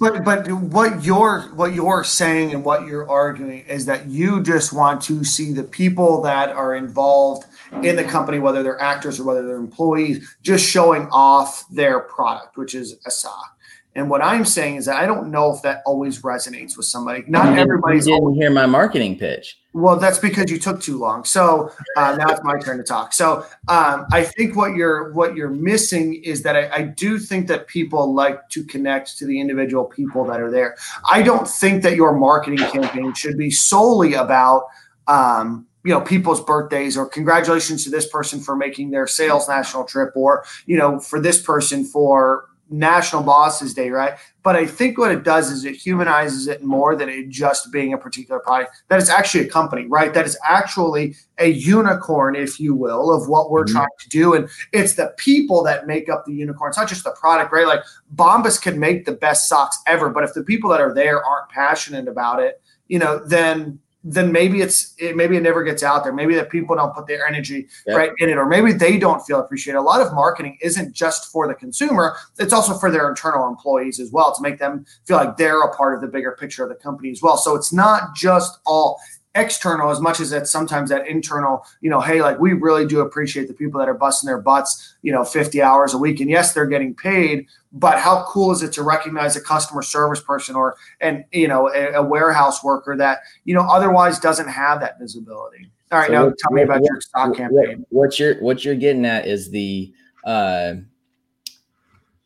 but 0.00 0.24
but 0.24 0.50
what 0.50 1.04
you're 1.04 1.42
what 1.54 1.74
you're 1.74 2.04
saying 2.04 2.52
and 2.52 2.64
what 2.64 2.86
you're 2.86 3.08
arguing 3.08 3.64
is 3.66 3.86
that 3.86 4.06
you 4.06 4.42
just 4.42 4.72
want 4.72 5.02
to 5.02 5.24
see 5.24 5.52
the 5.52 5.62
people 5.62 6.22
that 6.22 6.50
are 6.50 6.74
involved 6.74 7.46
in 7.82 7.96
the 7.96 8.04
company, 8.04 8.38
whether 8.38 8.62
they're 8.62 8.80
actors 8.80 9.20
or 9.20 9.24
whether 9.24 9.46
they're 9.46 9.56
employees, 9.56 10.36
just 10.42 10.68
showing 10.68 11.08
off 11.10 11.68
their 11.68 12.00
product, 12.00 12.56
which 12.56 12.74
is 12.74 12.96
a 13.06 13.10
sock. 13.10 13.53
And 13.96 14.10
what 14.10 14.22
I'm 14.22 14.44
saying 14.44 14.76
is 14.76 14.86
that 14.86 14.96
I 14.96 15.06
don't 15.06 15.30
know 15.30 15.54
if 15.54 15.62
that 15.62 15.82
always 15.86 16.22
resonates 16.22 16.76
with 16.76 16.86
somebody. 16.86 17.22
Not 17.28 17.54
you 17.54 17.60
everybody's. 17.60 18.06
You 18.06 18.14
didn't 18.14 18.24
always, 18.24 18.38
hear 18.38 18.50
my 18.50 18.66
marketing 18.66 19.16
pitch. 19.16 19.60
Well, 19.72 19.96
that's 19.96 20.18
because 20.18 20.50
you 20.50 20.58
took 20.58 20.80
too 20.80 20.98
long. 20.98 21.24
So 21.24 21.70
uh, 21.96 22.16
now 22.16 22.28
it's 22.28 22.42
my 22.42 22.58
turn 22.58 22.78
to 22.78 22.82
talk. 22.82 23.12
So 23.12 23.46
um, 23.68 24.06
I 24.12 24.24
think 24.24 24.56
what 24.56 24.74
you're 24.74 25.12
what 25.12 25.36
you're 25.36 25.50
missing 25.50 26.22
is 26.24 26.42
that 26.42 26.56
I, 26.56 26.70
I, 26.74 26.82
do 26.82 27.18
think 27.18 27.46
that 27.48 27.68
people 27.68 28.12
like 28.12 28.48
to 28.50 28.64
connect 28.64 29.16
to 29.18 29.26
the 29.26 29.40
individual 29.40 29.84
people 29.84 30.24
that 30.24 30.40
are 30.40 30.50
there. 30.50 30.76
I 31.08 31.22
don't 31.22 31.46
think 31.46 31.82
that 31.84 31.94
your 31.94 32.14
marketing 32.14 32.58
campaign 32.58 33.14
should 33.14 33.38
be 33.38 33.50
solely 33.50 34.14
about. 34.14 34.64
Um, 35.06 35.66
you 35.84 35.92
know 35.92 36.00
people's 36.00 36.42
birthdays 36.42 36.96
or 36.96 37.06
congratulations 37.06 37.84
to 37.84 37.90
this 37.90 38.08
person 38.08 38.40
for 38.40 38.56
making 38.56 38.90
their 38.90 39.06
sales 39.06 39.46
national 39.46 39.84
trip 39.84 40.12
or 40.16 40.42
you 40.64 40.78
know 40.78 40.98
for 40.98 41.20
this 41.20 41.42
person 41.42 41.84
for 41.84 42.48
National 42.70 43.22
Bosses 43.22 43.74
Day, 43.74 43.90
right? 43.90 44.14
But 44.42 44.56
I 44.56 44.66
think 44.66 44.98
what 44.98 45.10
it 45.10 45.22
does 45.22 45.50
is 45.50 45.64
it 45.64 45.74
humanizes 45.74 46.48
it 46.48 46.62
more 46.62 46.96
than 46.96 47.08
it 47.08 47.28
just 47.28 47.70
being 47.72 47.92
a 47.92 47.98
particular 47.98 48.40
product. 48.40 48.82
That 48.88 49.00
it's 49.00 49.10
actually 49.10 49.46
a 49.46 49.50
company, 49.50 49.86
right? 49.86 50.12
That 50.12 50.26
is 50.26 50.38
actually 50.46 51.16
a 51.38 51.48
unicorn, 51.48 52.36
if 52.36 52.58
you 52.58 52.74
will, 52.74 53.12
of 53.12 53.28
what 53.28 53.50
we're 53.50 53.64
mm-hmm. 53.64 53.76
trying 53.76 53.88
to 53.98 54.08
do. 54.08 54.34
And 54.34 54.48
it's 54.72 54.94
the 54.94 55.14
people 55.16 55.62
that 55.64 55.86
make 55.86 56.08
up 56.08 56.24
the 56.24 56.32
unicorn. 56.32 56.70
It's 56.70 56.78
not 56.78 56.88
just 56.88 57.04
the 57.04 57.12
product, 57.12 57.52
right? 57.52 57.66
Like 57.66 57.84
Bombas 58.14 58.60
can 58.60 58.78
make 58.78 59.04
the 59.04 59.12
best 59.12 59.48
socks 59.48 59.78
ever, 59.86 60.10
but 60.10 60.24
if 60.24 60.34
the 60.34 60.44
people 60.44 60.70
that 60.70 60.80
are 60.80 60.94
there 60.94 61.24
aren't 61.24 61.50
passionate 61.50 62.08
about 62.08 62.42
it, 62.42 62.60
you 62.88 62.98
know, 62.98 63.18
then 63.24 63.78
then 64.04 64.30
maybe 64.30 64.60
it's 64.60 64.94
it, 64.98 65.16
maybe 65.16 65.36
it 65.36 65.42
never 65.42 65.64
gets 65.64 65.82
out 65.82 66.04
there. 66.04 66.12
Maybe 66.12 66.34
that 66.34 66.50
people 66.50 66.76
don't 66.76 66.94
put 66.94 67.06
their 67.06 67.26
energy 67.26 67.66
yep. 67.86 67.96
right 67.96 68.10
in 68.18 68.28
it, 68.28 68.36
or 68.36 68.46
maybe 68.46 68.72
they 68.72 68.98
don't 68.98 69.20
feel 69.26 69.40
appreciated. 69.40 69.78
A 69.78 69.82
lot 69.82 70.02
of 70.02 70.12
marketing 70.12 70.58
isn't 70.60 70.92
just 70.92 71.32
for 71.32 71.48
the 71.48 71.54
consumer; 71.54 72.16
it's 72.38 72.52
also 72.52 72.74
for 72.74 72.90
their 72.90 73.08
internal 73.08 73.48
employees 73.48 73.98
as 73.98 74.12
well 74.12 74.34
to 74.34 74.42
make 74.42 74.58
them 74.58 74.84
feel 75.06 75.16
like 75.16 75.38
they're 75.38 75.62
a 75.62 75.74
part 75.74 75.94
of 75.94 76.02
the 76.02 76.06
bigger 76.06 76.36
picture 76.38 76.62
of 76.62 76.68
the 76.68 76.74
company 76.74 77.10
as 77.10 77.22
well. 77.22 77.38
So 77.38 77.54
it's 77.54 77.72
not 77.72 78.14
just 78.14 78.58
all 78.66 79.00
external 79.34 79.90
as 79.90 80.00
much 80.00 80.20
as 80.20 80.32
it's 80.32 80.50
sometimes 80.50 80.90
that 80.90 81.08
internal 81.08 81.66
you 81.80 81.90
know 81.90 82.00
hey 82.00 82.22
like 82.22 82.38
we 82.38 82.52
really 82.52 82.86
do 82.86 83.00
appreciate 83.00 83.48
the 83.48 83.54
people 83.54 83.80
that 83.80 83.88
are 83.88 83.94
busting 83.94 84.28
their 84.28 84.40
butts 84.40 84.94
you 85.02 85.10
know 85.10 85.24
50 85.24 85.60
hours 85.60 85.92
a 85.92 85.98
week. 85.98 86.20
And 86.20 86.30
yes 86.30 86.52
they're 86.52 86.66
getting 86.66 86.94
paid 86.94 87.46
but 87.72 87.98
how 87.98 88.24
cool 88.28 88.52
is 88.52 88.62
it 88.62 88.72
to 88.74 88.82
recognize 88.84 89.34
a 89.34 89.40
customer 89.40 89.82
service 89.82 90.20
person 90.20 90.54
or 90.54 90.76
and 91.00 91.24
you 91.32 91.48
know 91.48 91.68
a, 91.68 91.94
a 91.94 92.02
warehouse 92.02 92.62
worker 92.62 92.96
that 92.96 93.18
you 93.44 93.54
know 93.54 93.62
otherwise 93.62 94.18
doesn't 94.20 94.48
have 94.48 94.80
that 94.80 94.98
visibility? 95.00 95.70
All 95.90 95.98
right 95.98 96.06
so 96.06 96.12
now 96.12 96.26
what, 96.26 96.38
tell 96.38 96.52
me 96.52 96.62
about 96.62 96.80
what, 96.80 96.90
your 96.90 97.00
stock 97.00 97.28
what, 97.30 97.36
campaign. 97.36 97.86
what 97.90 98.18
you're 98.18 98.40
what 98.40 98.64
you're 98.64 98.76
getting 98.76 99.04
at 99.04 99.26
is 99.26 99.50
the 99.50 99.92
uh 100.24 100.74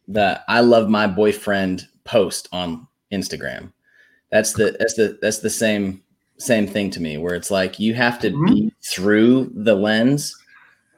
the 0.07 0.41
i 0.49 0.61
love 0.61 0.88
my 0.88 1.07
boyfriend 1.07 1.88
post 2.05 2.49
on 2.53 2.87
instagram. 3.11 3.73
That's 4.31 4.53
the 4.53 4.77
that's 4.79 4.95
the 4.95 5.19
that's 5.23 5.38
the 5.38 5.50
same 5.50 6.03
same 6.38 6.66
thing 6.66 6.90
to 6.90 7.00
me 7.00 7.18
where 7.18 7.35
it's 7.35 7.50
like 7.50 7.78
you 7.78 7.95
have 7.95 8.18
to 8.21 8.30
mm-hmm. 8.30 8.54
be 8.54 8.75
through 8.83 9.50
the 9.54 9.75
lens 9.75 10.37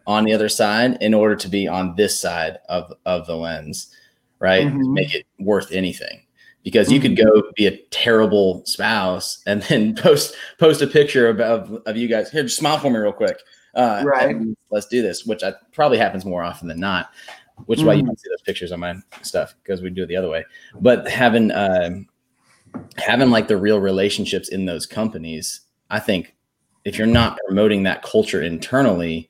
on 0.07 0.25
the 0.25 0.33
other 0.33 0.49
side 0.49 0.99
in 1.01 1.15
order 1.15 1.35
to 1.35 1.49
be 1.49 1.67
on 1.67 1.95
this 1.97 2.19
side 2.19 2.59
of 2.69 2.93
of 3.07 3.27
the 3.27 3.37
lens 3.37 3.95
right 4.39 4.67
mm-hmm. 4.67 4.93
make 4.93 5.15
it 5.15 5.27
worth 5.39 5.73
anything 5.73 6.23
because 6.63 6.87
mm-hmm. 6.87 6.95
you 6.95 7.01
could 7.01 7.17
mm-hmm. 7.17 7.41
go 7.41 7.53
be 7.57 7.67
a 7.67 7.77
terrible 7.91 8.63
spouse 8.67 9.43
and 9.47 9.63
then 9.65 9.95
post 9.95 10.35
post 10.59 10.83
a 10.83 10.87
picture 10.87 11.29
of, 11.29 11.41
of, 11.41 11.83
of 11.87 11.97
you 11.97 12.09
guys 12.09 12.31
here 12.31 12.43
just 12.43 12.57
smile 12.57 12.79
for 12.79 12.91
me 12.91 12.99
real 12.99 13.13
quick 13.13 13.39
uh, 13.75 14.03
right 14.05 14.37
let's 14.71 14.87
do 14.87 15.01
this 15.01 15.25
which 15.25 15.43
I, 15.43 15.55
probably 15.73 15.99
happens 15.99 16.25
more 16.25 16.43
often 16.43 16.69
than 16.69 16.81
not 16.81 17.11
which 17.67 17.79
is 17.79 17.85
why 17.85 17.93
you 17.93 18.01
mm-hmm. 18.01 18.09
don't 18.09 18.21
see 18.21 18.29
those 18.31 18.43
pictures 18.43 18.73
on 18.73 18.81
my 18.81 18.97
stuff 19.23 19.55
because 19.63 19.81
we 19.81 19.91
do 19.91 20.03
it 20.03 20.07
the 20.07 20.17
other 20.17 20.29
way 20.29 20.45
but 20.81 21.09
having 21.09 21.51
uh, 21.51 22.01
having 22.97 23.31
like 23.31 23.49
the 23.49 23.57
real 23.57 23.81
relationships 23.81 24.49
in 24.49 24.67
those 24.67 24.87
companies, 24.87 25.63
I 25.91 26.01
think 26.01 26.35
if 26.85 26.97
you're 26.99 27.07
not 27.07 27.39
promoting 27.47 27.83
that 27.83 28.03
culture 28.03 28.43
internally, 28.43 29.29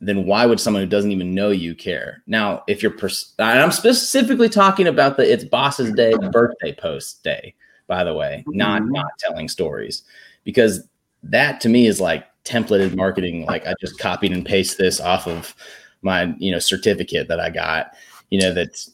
then 0.00 0.26
why 0.26 0.46
would 0.46 0.60
someone 0.60 0.82
who 0.82 0.88
doesn't 0.88 1.12
even 1.12 1.34
know 1.34 1.50
you 1.50 1.74
care? 1.74 2.22
Now, 2.26 2.62
if 2.68 2.82
you're, 2.82 2.92
pers- 2.92 3.34
I'm 3.38 3.72
specifically 3.72 4.48
talking 4.48 4.86
about 4.86 5.16
the 5.16 5.30
it's 5.30 5.44
boss's 5.44 5.92
day 5.92 6.14
birthday 6.32 6.74
post 6.74 7.22
day, 7.24 7.54
by 7.86 8.04
the 8.04 8.14
way, 8.14 8.44
not 8.48 8.82
mm-hmm. 8.82 8.92
not 8.92 9.18
telling 9.18 9.48
stories, 9.48 10.02
because 10.44 10.86
that 11.22 11.60
to 11.62 11.68
me 11.68 11.86
is 11.86 12.00
like 12.00 12.26
templated 12.44 12.94
marketing. 12.94 13.46
Like 13.46 13.66
I 13.66 13.74
just 13.80 13.98
copied 13.98 14.32
and 14.32 14.44
pasted 14.44 14.78
this 14.78 15.00
off 15.00 15.26
of 15.26 15.54
my 16.02 16.34
you 16.38 16.52
know 16.52 16.58
certificate 16.58 17.28
that 17.28 17.40
I 17.40 17.50
got, 17.50 17.92
you 18.30 18.40
know 18.40 18.52
that's 18.52 18.90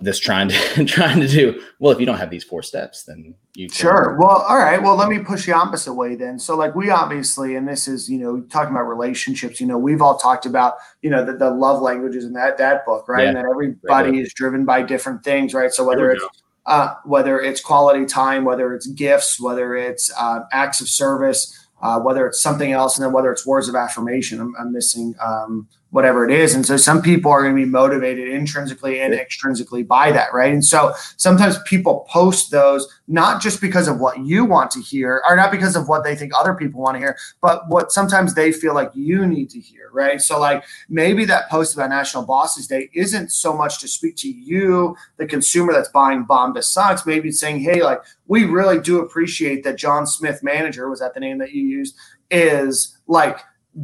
this 0.00 0.18
trying 0.18 0.48
to 0.48 0.84
trying 0.86 1.20
to 1.20 1.28
do. 1.28 1.62
Well 1.78 1.92
if 1.92 2.00
you 2.00 2.06
don't 2.06 2.18
have 2.18 2.30
these 2.30 2.44
four 2.44 2.62
steps 2.62 3.04
then 3.04 3.34
you 3.54 3.68
sure. 3.68 4.16
Well 4.18 4.44
all 4.48 4.58
right. 4.58 4.82
Well 4.82 4.96
let 4.96 5.08
me 5.08 5.18
push 5.18 5.46
the 5.46 5.52
opposite 5.52 5.94
way 5.94 6.14
then. 6.14 6.38
So 6.38 6.56
like 6.56 6.74
we 6.74 6.90
obviously 6.90 7.56
and 7.56 7.66
this 7.66 7.88
is 7.88 8.08
you 8.08 8.18
know 8.18 8.40
talking 8.42 8.74
about 8.74 8.84
relationships 8.84 9.60
you 9.60 9.66
know 9.66 9.78
we've 9.78 10.02
all 10.02 10.18
talked 10.18 10.46
about 10.46 10.74
you 11.02 11.10
know 11.10 11.24
the, 11.24 11.34
the 11.34 11.50
love 11.50 11.80
languages 11.80 12.24
in 12.24 12.32
that 12.34 12.58
that 12.58 12.84
book 12.84 13.08
right? 13.08 13.22
Yeah. 13.22 13.28
and 13.28 13.36
that 13.38 13.46
everybody 13.50 14.20
is 14.20 14.32
driven 14.34 14.64
by 14.64 14.82
different 14.82 15.24
things 15.24 15.54
right? 15.54 15.72
So 15.72 15.84
whether 15.84 16.10
it's 16.10 16.24
uh, 16.66 16.94
whether 17.04 17.40
it's 17.40 17.60
quality 17.60 18.06
time 18.06 18.44
whether 18.44 18.74
it's 18.74 18.86
gifts 18.86 19.40
whether 19.40 19.76
it's 19.76 20.10
uh, 20.18 20.40
acts 20.52 20.80
of 20.80 20.88
service 20.88 21.64
uh, 21.84 22.00
whether 22.00 22.26
it's 22.26 22.40
something 22.40 22.72
else, 22.72 22.96
and 22.96 23.04
then 23.04 23.12
whether 23.12 23.30
it's 23.30 23.46
words 23.46 23.68
of 23.68 23.74
affirmation. 23.74 24.40
I'm, 24.40 24.54
I'm 24.58 24.72
missing 24.72 25.14
um, 25.20 25.68
whatever 25.94 26.28
it 26.28 26.32
is. 26.32 26.56
And 26.56 26.66
so 26.66 26.76
some 26.76 27.00
people 27.00 27.30
are 27.30 27.40
going 27.40 27.54
to 27.54 27.64
be 27.64 27.70
motivated 27.70 28.26
intrinsically 28.26 29.00
and 29.00 29.14
extrinsically 29.14 29.86
by 29.86 30.10
that, 30.10 30.34
right? 30.34 30.52
And 30.52 30.64
so 30.64 30.92
sometimes 31.18 31.56
people 31.66 32.04
post 32.10 32.50
those 32.50 32.88
not 33.06 33.40
just 33.40 33.60
because 33.60 33.86
of 33.86 34.00
what 34.00 34.18
you 34.18 34.44
want 34.44 34.72
to 34.72 34.80
hear, 34.80 35.22
or 35.28 35.36
not 35.36 35.52
because 35.52 35.76
of 35.76 35.88
what 35.88 36.02
they 36.02 36.16
think 36.16 36.32
other 36.36 36.52
people 36.52 36.80
want 36.80 36.96
to 36.96 36.98
hear, 36.98 37.16
but 37.40 37.68
what 37.68 37.92
sometimes 37.92 38.34
they 38.34 38.50
feel 38.50 38.74
like 38.74 38.90
you 38.92 39.24
need 39.24 39.48
to 39.50 39.60
hear, 39.60 39.88
right? 39.92 40.20
So 40.20 40.40
like 40.40 40.64
maybe 40.88 41.24
that 41.26 41.48
post 41.48 41.74
about 41.74 41.90
National 41.90 42.24
Bosses 42.24 42.66
Day 42.66 42.90
isn't 42.92 43.30
so 43.30 43.56
much 43.56 43.78
to 43.78 43.86
speak 43.86 44.16
to 44.16 44.28
you, 44.28 44.96
the 45.18 45.26
consumer 45.26 45.72
that's 45.72 45.90
buying 45.90 46.26
Bombas 46.26 46.64
socks. 46.64 47.06
Maybe 47.06 47.28
it's 47.28 47.38
saying, 47.38 47.60
hey, 47.60 47.84
like 47.84 48.02
we 48.26 48.46
really 48.46 48.80
do 48.80 48.98
appreciate 48.98 49.62
that 49.62 49.78
John 49.78 50.08
Smith 50.08 50.42
manager 50.42 50.90
was 50.90 50.98
that 50.98 51.14
the 51.14 51.20
name 51.20 51.38
that 51.38 51.52
you 51.52 51.62
used 51.62 51.94
is 52.32 52.98
like 53.06 53.38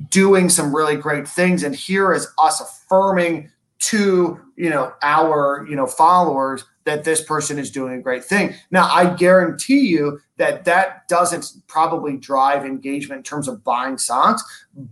doing 0.09 0.49
some 0.49 0.75
really 0.75 0.97
great 0.97 1.27
things. 1.27 1.63
And 1.63 1.75
here 1.75 2.13
is 2.13 2.29
us 2.39 2.61
affirming 2.61 3.51
to 3.81 4.39
you 4.57 4.69
know 4.69 4.93
our 5.03 5.67
you 5.69 5.75
know 5.75 5.87
followers 5.87 6.65
that 6.85 7.05
this 7.05 7.23
person 7.23 7.59
is 7.59 7.71
doing 7.71 7.95
a 7.95 8.03
great 8.03 8.23
thing. 8.23 8.55
Now 8.71 8.89
i 8.93 9.15
guarantee 9.15 9.81
you 9.81 10.21
that 10.37 10.67
that 10.67 11.09
doesn't 11.09 11.47
probably 11.67 12.19
drive 12.19 12.65
engagement 12.65 13.21
in 13.21 13.23
terms 13.23 13.49
of 13.49 13.65
buying 13.65 13.97
socks 13.97 14.43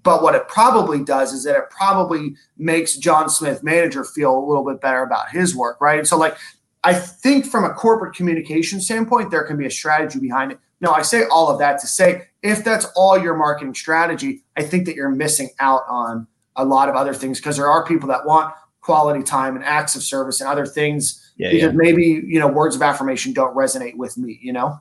but 0.03 0.23
what 0.23 0.35
it 0.35 0.49
probably 0.49 1.05
does 1.05 1.33
is 1.33 1.45
that 1.45 1.57
it 1.57 1.71
probably 1.71 2.35
makes 2.57 2.97
john 2.97 3.29
smith 3.29 3.63
manager 3.63 4.05
feel 4.05 4.37
a 4.37 4.47
little 4.47 4.65
bit 4.65 4.81
better 4.81 5.03
about 5.03 5.31
his 5.31 5.55
work 5.55 5.81
right? 5.81 5.99
And 5.99 6.09
so 6.09 6.17
like 6.17 6.37
i 6.85 6.95
think 6.95 7.47
from 7.47 7.65
a 7.65 7.71
corporate 7.71 8.15
communication 8.15 8.81
standpoint 8.81 9.31
there 9.31 9.45
can 9.45 9.57
be 9.57 9.67
a 9.67 9.71
strategy 9.71 10.19
behind 10.19 10.53
it 10.53 10.59
no, 10.81 10.93
I 10.93 11.03
say 11.03 11.25
all 11.31 11.51
of 11.51 11.59
that 11.59 11.81
to 11.81 11.87
say 11.87 12.29
if 12.43 12.65
that's 12.65 12.87
all 12.95 13.19
your 13.19 13.37
marketing 13.37 13.75
strategy, 13.75 14.45
I 14.57 14.63
think 14.63 14.87
that 14.87 14.95
you're 14.95 15.11
missing 15.11 15.51
out 15.59 15.83
on 15.89 16.27
a 16.57 16.65
lot 16.65 16.89
of 16.89 16.95
other 16.95 17.15
things 17.15 17.39
because 17.39 17.57
there 17.57 17.69
are 17.69 17.85
people 17.85 18.09
that 18.09 18.25
want 18.25 18.55
quality 18.81 19.23
time 19.23 19.57
and 19.57 19.65
acts 19.65 19.97
of 19.97 20.03
service 20.03 20.41
and 20.41 20.49
other 20.49 20.65
things 20.65 21.33
yeah, 21.37 21.51
because 21.51 21.73
yeah. 21.73 21.77
maybe 21.77 22.23
you 22.25 22.39
know 22.39 22.49
words 22.49 22.75
of 22.75 22.83
affirmation 22.83 23.33
don't 23.33 23.55
resonate 23.57 23.97
with 23.97 24.17
me. 24.17 24.39
You 24.41 24.53
know, 24.53 24.81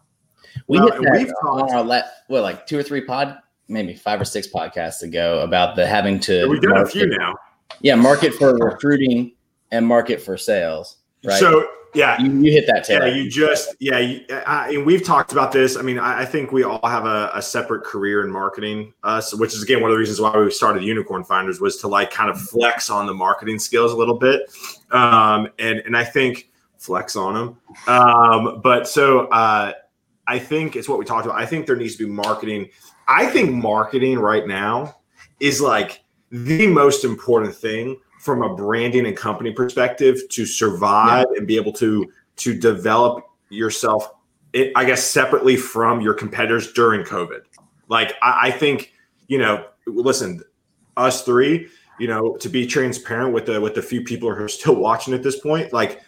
we 0.68 0.80
well, 0.80 0.92
hit 0.92 1.27
that 1.27 1.36
on 1.44 1.74
our 1.74 1.84
let 1.84 2.12
what 2.27 2.44
like 2.44 2.68
two 2.68 2.77
or 2.77 2.84
three 2.84 3.01
pod, 3.01 3.38
maybe 3.68 3.94
five 3.96 4.22
or 4.22 4.25
six 4.25 4.48
podcasts 4.48 5.01
ago 5.01 5.39
about 5.39 5.75
the 5.75 5.86
having 5.86 6.20
to. 6.22 6.42
Yeah, 6.42 6.48
we've 6.48 6.62
done 6.62 6.74
market, 6.74 6.89
a 6.89 6.92
few 6.92 7.08
now. 7.08 7.34
Yeah, 7.82 7.96
market 7.96 8.34
for 8.36 8.56
recruiting 8.56 9.34
and 9.72 9.86
market 9.86 10.22
for 10.22 10.38
sales. 10.38 10.98
Right. 11.24 11.39
So 11.39 11.68
yeah, 11.98 12.22
you, 12.22 12.42
you, 12.42 12.51
hit 12.51 12.68
that. 12.68 12.84
Taylor. 12.84 13.08
Yeah, 13.08 13.16
you 13.16 13.30
just 13.30 13.75
yeah. 13.80 14.00
You, 14.00 14.25
I, 14.30 14.70
and 14.70 14.86
we've 14.86 15.04
talked 15.04 15.32
about 15.32 15.51
this. 15.51 15.75
I 15.75 15.82
mean, 15.82 15.98
I, 16.00 16.22
I 16.22 16.25
think 16.25 16.51
we 16.51 16.63
all 16.63 16.88
have 16.88 17.06
a, 17.06 17.32
a, 17.34 17.42
separate 17.42 17.84
career 17.84 18.24
in 18.24 18.32
marketing. 18.32 18.94
Us, 19.04 19.34
which 19.34 19.54
is 19.54 19.63
again 19.63 19.82
one 19.82 19.89
of 19.89 19.96
the 19.96 20.00
reasons 20.00 20.22
why 20.22 20.38
we 20.38 20.50
started 20.51 20.84
Unicorn 20.84 21.24
Finders 21.24 21.60
was 21.60 21.77
to 21.77 21.88
like 21.88 22.12
kind 22.12 22.30
of 22.30 22.39
flex 22.39 22.89
on 22.89 23.08
the 23.08 23.13
marketing 23.13 23.60
skills 23.60 23.92
a 23.92 23.96
little 23.96 24.18
bit. 24.18 24.42
Um, 24.92 25.50
and 25.60 25.80
and 25.80 25.98
I 25.98 26.04
think 26.04 26.50
flex 26.77 27.16
on 27.16 27.34
them. 27.34 27.58
Um, 27.88 28.62
but 28.62 28.88
so 28.88 29.27
uh, 29.27 29.74
I 30.27 30.39
think 30.39 30.75
it's 30.75 30.88
what 30.88 31.00
we 31.00 31.06
talked 31.06 31.25
about. 31.25 31.39
I 31.39 31.46
think 31.46 31.66
there 31.66 31.75
needs 31.75 31.96
to 31.96 32.06
be 32.06 32.12
marketing. 32.12 32.70
I 33.08 33.25
think 33.25 33.51
marketing 33.51 34.20
right 34.20 34.46
now 34.46 34.98
is 35.39 35.62
like 35.62 36.04
the 36.32 36.68
most 36.68 37.04
important 37.04 37.56
thing 37.56 38.00
from 38.27 38.41
a 38.41 38.53
branding 38.53 39.05
and 39.05 39.15
company 39.15 39.53
perspective 39.53 40.19
to 40.27 40.46
survive 40.46 41.25
yeah. 41.31 41.38
and 41.38 41.48
be 41.48 41.55
able 41.55 41.72
to 41.72 42.12
to 42.36 42.53
develop 42.53 43.24
yourself 43.48 44.15
it, 44.51 44.74
i 44.75 44.84
guess 44.84 45.01
separately 45.01 45.55
from 45.55 46.01
your 46.01 46.13
competitors 46.13 46.74
during 46.74 47.05
covid 47.05 47.39
like 47.88 48.15
I, 48.22 48.48
I, 48.48 48.51
think 48.51 48.91
you 49.27 49.38
know 49.38 49.65
listen 49.86 50.43
us 50.98 51.24
three 51.24 51.69
you 52.01 52.10
know 52.10 52.36
to 52.36 52.50
be 52.50 52.67
transparent 52.67 53.34
with 53.34 53.46
the 53.46 53.62
with 53.62 53.75
the 53.75 53.81
few 53.81 54.03
people 54.03 54.29
who 54.36 54.43
are 54.43 54.50
still 54.50 54.75
watching 54.88 55.13
at 55.13 55.24
this 55.24 55.39
point 55.39 55.72
like 55.72 56.01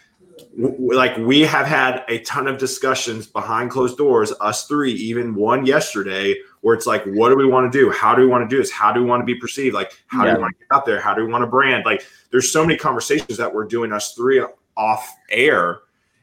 like 0.56 1.16
we 1.18 1.40
have 1.40 1.66
had 1.66 2.04
a 2.08 2.20
ton 2.20 2.46
of 2.46 2.58
discussions 2.58 3.26
behind 3.26 3.70
closed 3.70 3.96
doors 3.96 4.32
us 4.40 4.66
three 4.66 4.92
even 4.92 5.34
one 5.34 5.66
yesterday 5.66 6.34
where 6.60 6.74
it's 6.74 6.86
like, 6.86 7.04
what 7.04 7.30
do 7.30 7.36
we 7.36 7.46
want 7.46 7.70
to 7.70 7.78
do? 7.78 7.90
How 7.90 8.14
do 8.14 8.22
we 8.22 8.28
want 8.28 8.48
to 8.48 8.54
do 8.54 8.60
this? 8.60 8.70
How 8.70 8.92
do 8.92 9.00
we 9.00 9.06
want 9.06 9.20
to 9.20 9.24
be 9.24 9.34
perceived? 9.34 9.74
Like, 9.74 9.92
how 10.06 10.24
yeah. 10.24 10.32
do 10.32 10.36
we 10.36 10.42
want 10.42 10.56
to 10.56 10.64
get 10.64 10.76
out 10.76 10.84
there? 10.84 11.00
How 11.00 11.14
do 11.14 11.24
we 11.24 11.32
want 11.32 11.42
to 11.42 11.46
brand? 11.46 11.84
Like, 11.84 12.04
there's 12.30 12.52
so 12.52 12.64
many 12.64 12.78
conversations 12.78 13.38
that 13.38 13.52
we're 13.52 13.64
doing 13.64 13.92
us 13.92 14.12
three 14.12 14.44
off 14.76 15.16
air. 15.30 15.80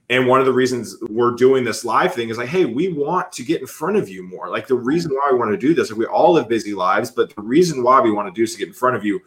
And 0.09 0.27
one 0.27 0.39
of 0.39 0.45
the 0.45 0.53
reasons 0.53 0.95
we're 1.09 1.35
doing 1.35 1.63
this 1.63 1.83
live 1.83 2.13
thing 2.13 2.29
is 2.29 2.37
like, 2.37 2.47
hey, 2.47 2.65
we 2.65 2.93
want 2.93 3.31
to 3.33 3.43
get 3.43 3.61
in 3.61 3.67
front 3.67 3.97
of 3.97 4.07
you 4.07 4.23
more. 4.23 4.49
Like 4.49 4.67
the 4.67 4.75
reason 4.75 5.11
why 5.11 5.29
we 5.31 5.37
want 5.37 5.51
to 5.51 5.57
do 5.57 5.73
this, 5.73 5.89
like 5.89 5.99
we 5.99 6.05
all 6.05 6.33
live 6.33 6.47
busy 6.47 6.73
lives, 6.73 7.11
but 7.11 7.35
the 7.35 7.41
reason 7.41 7.83
why 7.83 7.99
we 7.99 8.11
want 8.11 8.33
to 8.33 8.37
do 8.37 8.43
is 8.43 8.53
to 8.53 8.59
get 8.59 8.69
in 8.69 8.73
front 8.73 8.95
of 8.95 9.03
you. 9.03 9.19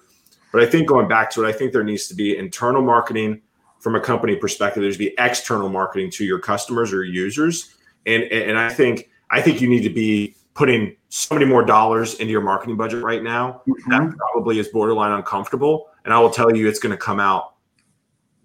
But 0.53 0.63
I 0.63 0.67
think 0.67 0.89
going 0.89 1.07
back 1.07 1.31
to 1.33 1.45
it, 1.45 1.49
I 1.49 1.53
think 1.53 1.73
there 1.73 1.85
needs 1.85 2.09
to 2.09 2.15
be 2.15 2.37
internal 2.37 2.83
marketing 2.83 3.43
from 3.81 3.97
a 3.97 4.01
company 4.01 4.37
perspective. 4.37 4.83
There's 4.83 4.99
the 4.99 5.15
external 5.19 5.69
marketing 5.69 6.11
to 6.13 6.25
your 6.25 6.39
customers 6.39 6.93
or 6.93 7.05
users. 7.05 7.75
And 8.07 8.25
and 8.25 8.59
I 8.59 8.71
think 8.71 9.11
I 9.31 9.41
think 9.41 9.61
you 9.61 9.69
need 9.69 9.83
to 9.83 9.91
be 9.91 10.35
putting 10.55 10.97
so 11.09 11.35
many 11.35 11.47
more 11.47 11.65
dollars 11.65 12.15
into 12.15 12.31
your 12.31 12.41
marketing 12.41 12.77
budget 12.77 13.03
right 13.03 13.23
now. 13.23 13.63
Mm-hmm. 13.69 13.91
That 13.91 14.17
probably 14.17 14.59
is 14.59 14.69
borderline 14.69 15.13
uncomfortable. 15.13 15.89
And 16.05 16.15
I 16.15 16.19
will 16.19 16.31
tell 16.31 16.55
you, 16.55 16.69
it's 16.69 16.79
going 16.79 16.93
to 16.93 16.99
come 16.99 17.21
out 17.21 17.55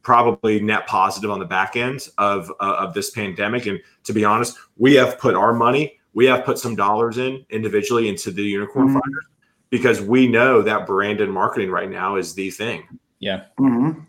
probably 0.02 0.60
net 0.60 0.86
positive 0.86 1.32
on 1.32 1.40
the 1.40 1.46
back 1.46 1.76
end 1.76 2.08
of 2.18 2.52
uh, 2.60 2.76
of 2.80 2.94
this 2.94 3.12
pandemic. 3.12 3.66
And 3.66 3.80
to 4.04 4.14
be 4.14 4.26
honest, 4.26 4.58
we 4.78 4.96
have 4.96 5.20
put 5.20 5.36
our 5.36 5.54
money 5.54 6.00
we 6.16 6.26
have 6.26 6.46
put 6.46 6.58
some 6.58 6.76
dollars 6.76 7.20
in 7.20 7.46
individually 7.52 8.10
into 8.10 8.32
the 8.32 8.42
unicorn 8.42 8.88
mm-hmm. 8.88 9.00
finders 9.00 9.26
because 9.70 10.02
we 10.02 10.28
know 10.28 10.64
that 10.64 10.88
brand 10.88 11.22
and 11.22 11.32
marketing 11.32 11.70
right 11.70 11.90
now 11.90 12.16
is 12.16 12.34
the 12.34 12.50
thing. 12.50 12.88
Yeah. 13.20 13.44
Mm-hmm. 13.60 14.00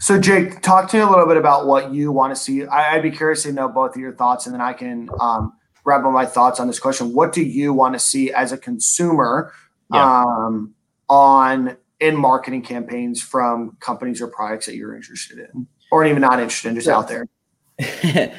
So, 0.00 0.18
Jake, 0.18 0.62
talk 0.62 0.88
to 0.90 0.96
me 0.96 1.02
a 1.02 1.08
little 1.08 1.26
bit 1.26 1.36
about 1.36 1.66
what 1.66 1.92
you 1.92 2.12
want 2.12 2.34
to 2.34 2.40
see. 2.40 2.64
I, 2.64 2.94
would 2.94 3.02
be 3.02 3.10
curious 3.10 3.42
to 3.42 3.52
know 3.52 3.68
both 3.68 3.96
of 3.96 4.00
your 4.00 4.14
thoughts, 4.14 4.46
and 4.46 4.54
then 4.54 4.60
I 4.60 4.72
can 4.72 5.08
um, 5.20 5.52
wrap 5.84 6.04
up 6.04 6.12
my 6.12 6.24
thoughts 6.24 6.60
on 6.60 6.68
this 6.68 6.78
question. 6.78 7.12
What 7.12 7.32
do 7.32 7.42
you 7.42 7.72
want 7.72 7.94
to 7.94 7.98
see 7.98 8.32
as 8.32 8.52
a 8.52 8.58
consumer 8.58 9.52
yeah. 9.92 10.22
um, 10.22 10.74
on 11.08 11.76
in 11.98 12.16
marketing 12.16 12.62
campaigns 12.62 13.20
from 13.20 13.76
companies 13.80 14.22
or 14.22 14.28
products 14.28 14.66
that 14.66 14.76
you're 14.76 14.94
interested 14.94 15.38
in, 15.40 15.66
or 15.90 16.04
even 16.04 16.22
not 16.22 16.38
interested 16.38 16.68
in, 16.68 16.74
just 16.76 16.86
yeah. 16.86 16.96
out 16.96 17.08
there? 17.08 17.26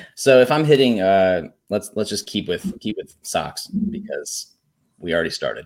so, 0.15 0.39
if 0.39 0.51
I'm 0.51 0.63
hitting, 0.63 1.01
uh, 1.01 1.49
let's 1.69 1.91
let's 1.93 2.09
just 2.09 2.25
keep 2.25 2.47
with 2.47 2.79
keep 2.79 2.95
with 2.95 3.15
socks 3.23 3.67
because 3.67 4.55
we 4.97 5.13
already 5.13 5.29
started 5.29 5.65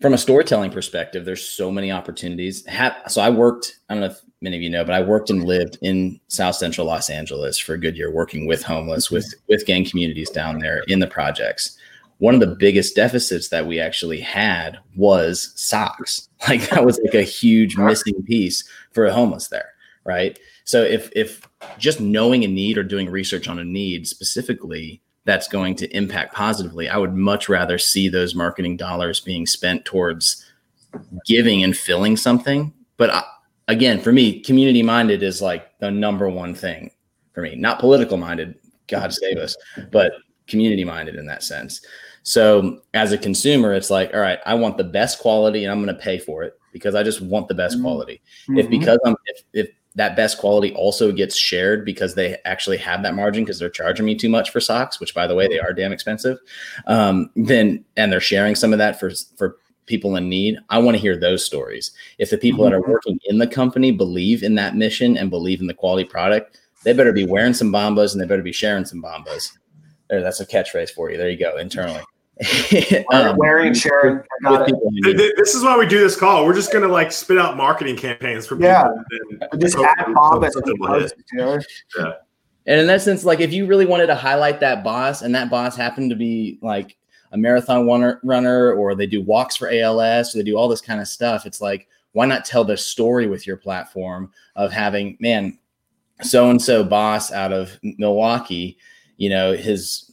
from 0.00 0.12
a 0.12 0.18
storytelling 0.18 0.70
perspective, 0.70 1.24
there's 1.24 1.46
so 1.46 1.70
many 1.70 1.90
opportunities. 1.90 2.66
so 3.08 3.22
I 3.22 3.30
worked, 3.30 3.78
I 3.88 3.94
don't 3.94 4.00
know 4.00 4.08
if 4.08 4.20
many 4.40 4.56
of 4.56 4.62
you 4.62 4.70
know, 4.70 4.84
but 4.84 4.94
I 4.94 5.02
worked 5.02 5.30
and 5.30 5.44
lived 5.44 5.78
in 5.82 6.20
South 6.28 6.56
Central 6.56 6.86
Los 6.86 7.08
Angeles 7.08 7.58
for 7.58 7.74
a 7.74 7.80
good 7.80 7.96
year, 7.96 8.12
working 8.12 8.46
with 8.46 8.62
homeless, 8.62 9.10
with 9.10 9.24
mm-hmm. 9.24 9.52
with 9.52 9.66
gang 9.66 9.84
communities 9.84 10.30
down 10.30 10.58
there 10.58 10.82
in 10.88 10.98
the 10.98 11.06
projects. 11.06 11.76
One 12.18 12.34
of 12.34 12.40
the 12.40 12.54
biggest 12.54 12.94
deficits 12.94 13.48
that 13.48 13.66
we 13.66 13.80
actually 13.80 14.20
had 14.20 14.78
was 14.96 15.52
socks. 15.56 16.28
Like 16.46 16.68
that 16.68 16.84
was 16.84 17.00
like 17.02 17.14
a 17.14 17.22
huge 17.22 17.78
missing 17.78 18.22
piece 18.24 18.68
for 18.92 19.06
a 19.06 19.12
homeless 19.14 19.48
there, 19.48 19.70
right? 20.04 20.38
So 20.64 20.82
if 20.82 21.10
if 21.16 21.40
just 21.78 22.02
knowing 22.02 22.44
a 22.44 22.48
need 22.48 22.76
or 22.76 22.82
doing 22.82 23.08
research 23.08 23.48
on 23.48 23.58
a 23.58 23.64
need 23.64 24.06
specifically 24.06 25.00
that's 25.24 25.48
going 25.48 25.74
to 25.76 25.96
impact 25.96 26.34
positively. 26.34 26.88
I 26.88 26.96
would 26.96 27.14
much 27.14 27.48
rather 27.48 27.78
see 27.78 28.08
those 28.08 28.34
marketing 28.34 28.76
dollars 28.76 29.20
being 29.20 29.46
spent 29.46 29.84
towards 29.84 30.44
giving 31.26 31.64
and 31.64 31.76
filling 31.76 32.16
something. 32.16 32.72
But 32.96 33.10
I, 33.10 33.22
again, 33.68 34.00
for 34.00 34.12
me, 34.12 34.40
community 34.40 34.82
minded 34.82 35.22
is 35.22 35.40
like 35.40 35.78
the 35.78 35.90
number 35.90 36.28
one 36.28 36.54
thing 36.54 36.90
for 37.32 37.42
me, 37.42 37.56
not 37.56 37.80
political 37.80 38.16
minded, 38.16 38.54
God 38.86 39.12
save 39.12 39.38
us, 39.38 39.56
but 39.90 40.12
community 40.46 40.84
minded 40.84 41.16
in 41.16 41.26
that 41.26 41.42
sense. 41.42 41.84
So 42.22 42.80
as 42.94 43.12
a 43.12 43.18
consumer, 43.18 43.74
it's 43.74 43.90
like, 43.90 44.14
all 44.14 44.20
right, 44.20 44.38
I 44.46 44.54
want 44.54 44.78
the 44.78 44.84
best 44.84 45.18
quality 45.18 45.64
and 45.64 45.72
I'm 45.72 45.82
going 45.82 45.94
to 45.94 46.02
pay 46.02 46.18
for 46.18 46.42
it 46.42 46.58
because 46.72 46.94
I 46.94 47.02
just 47.02 47.20
want 47.20 47.48
the 47.48 47.54
best 47.54 47.74
mm-hmm. 47.74 47.84
quality. 47.84 48.22
Mm-hmm. 48.48 48.58
If 48.58 48.70
because 48.70 48.98
I'm 49.04 49.16
if, 49.26 49.42
if 49.52 49.70
that 49.96 50.16
best 50.16 50.38
quality 50.38 50.74
also 50.74 51.12
gets 51.12 51.36
shared 51.36 51.84
because 51.84 52.14
they 52.14 52.36
actually 52.44 52.78
have 52.78 53.02
that 53.02 53.14
margin 53.14 53.44
because 53.44 53.58
they're 53.58 53.70
charging 53.70 54.04
me 54.04 54.14
too 54.14 54.28
much 54.28 54.50
for 54.50 54.60
socks, 54.60 54.98
which 54.98 55.14
by 55.14 55.26
the 55.26 55.34
way, 55.34 55.46
they 55.46 55.60
are 55.60 55.72
damn 55.72 55.92
expensive. 55.92 56.38
Um, 56.86 57.30
then 57.36 57.84
and 57.96 58.12
they're 58.12 58.20
sharing 58.20 58.54
some 58.54 58.72
of 58.72 58.78
that 58.78 58.98
for 58.98 59.12
for 59.36 59.56
people 59.86 60.16
in 60.16 60.28
need. 60.28 60.58
I 60.70 60.78
want 60.78 60.96
to 60.96 61.00
hear 61.00 61.18
those 61.18 61.44
stories. 61.44 61.92
If 62.18 62.30
the 62.30 62.38
people 62.38 62.64
that 62.64 62.72
are 62.72 62.80
mm-hmm. 62.80 62.90
working 62.90 63.18
in 63.26 63.38
the 63.38 63.46
company 63.46 63.90
believe 63.90 64.42
in 64.42 64.54
that 64.56 64.76
mission 64.76 65.16
and 65.16 65.30
believe 65.30 65.60
in 65.60 65.66
the 65.66 65.74
quality 65.74 66.08
product, 66.08 66.58
they 66.84 66.92
better 66.92 67.12
be 67.12 67.26
wearing 67.26 67.54
some 67.54 67.72
bombas 67.72 68.12
and 68.12 68.20
they 68.20 68.26
better 68.26 68.42
be 68.42 68.52
sharing 68.52 68.84
some 68.84 69.02
bombas. 69.02 69.52
There, 70.08 70.22
that's 70.22 70.40
a 70.40 70.46
catchphrase 70.46 70.90
for 70.90 71.10
you. 71.10 71.16
There 71.16 71.30
you 71.30 71.38
go, 71.38 71.56
internally. 71.58 72.02
um, 73.12 73.36
wearing 73.36 73.68
and 73.68 73.76
sharing. 73.76 74.20
This 75.02 75.54
is 75.54 75.62
why 75.62 75.78
we 75.78 75.86
do 75.86 76.00
this 76.00 76.16
call. 76.16 76.44
We're 76.44 76.54
just 76.54 76.72
gonna 76.72 76.88
like 76.88 77.12
spit 77.12 77.38
out 77.38 77.56
marketing 77.56 77.96
campaigns 77.96 78.46
for 78.46 78.58
yeah. 78.60 78.88
people. 79.30 79.58
just 79.58 79.76
add 79.78 80.06
bombas. 80.06 81.12
Yeah. 81.32 82.12
And 82.66 82.80
in 82.80 82.86
that 82.88 83.02
sense, 83.02 83.24
like 83.24 83.40
if 83.40 83.52
you 83.52 83.66
really 83.66 83.86
wanted 83.86 84.06
to 84.06 84.16
highlight 84.16 84.58
that 84.60 84.82
boss, 84.82 85.22
and 85.22 85.34
that 85.34 85.48
boss 85.48 85.76
happened 85.76 86.10
to 86.10 86.16
be 86.16 86.58
like 86.60 86.96
a 87.30 87.38
marathon 87.38 87.86
runner, 87.86 88.20
runner, 88.24 88.72
or 88.72 88.94
they 88.94 89.06
do 89.06 89.22
walks 89.22 89.54
for 89.54 89.70
ALS, 89.70 90.34
or 90.34 90.38
they 90.38 90.44
do 90.44 90.56
all 90.56 90.68
this 90.68 90.80
kind 90.80 91.00
of 91.00 91.06
stuff, 91.06 91.46
it's 91.46 91.60
like 91.60 91.86
why 92.12 92.26
not 92.26 92.44
tell 92.44 92.64
the 92.64 92.76
story 92.76 93.28
with 93.28 93.46
your 93.46 93.56
platform 93.56 94.32
of 94.56 94.72
having 94.72 95.16
man, 95.20 95.56
so 96.22 96.50
and 96.50 96.60
so 96.60 96.82
boss 96.82 97.30
out 97.30 97.52
of 97.52 97.78
Milwaukee, 97.82 98.76
you 99.18 99.28
know 99.28 99.52
his 99.52 100.10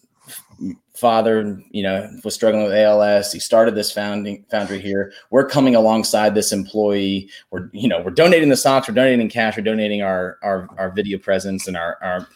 father, 0.94 1.62
you 1.72 1.84
know, 1.84 2.10
was 2.24 2.36
struggling 2.36 2.64
with 2.64 2.74
ALS. 2.74 3.32
He 3.32 3.40
started 3.40 3.76
this 3.76 3.92
founding 3.92 4.46
foundry 4.52 4.80
here. 4.80 5.12
We're 5.30 5.48
coming 5.48 5.76
alongside 5.76 6.36
this 6.36 6.52
employee. 6.52 7.30
We're, 7.50 7.70
you 7.74 7.88
know, 7.88 8.02
we're 8.02 8.12
donating 8.12 8.50
the 8.50 8.58
socks, 8.58 8.88
we're 8.88 8.96
donating 8.96 9.30
cash, 9.30 9.58
we're 9.58 9.64
donating 9.64 10.02
our 10.02 10.38
our, 10.44 10.68
our 10.78 10.92
video 10.92 11.18
presence 11.18 11.68
and 11.68 11.78
our 11.78 11.98
our 12.02 12.28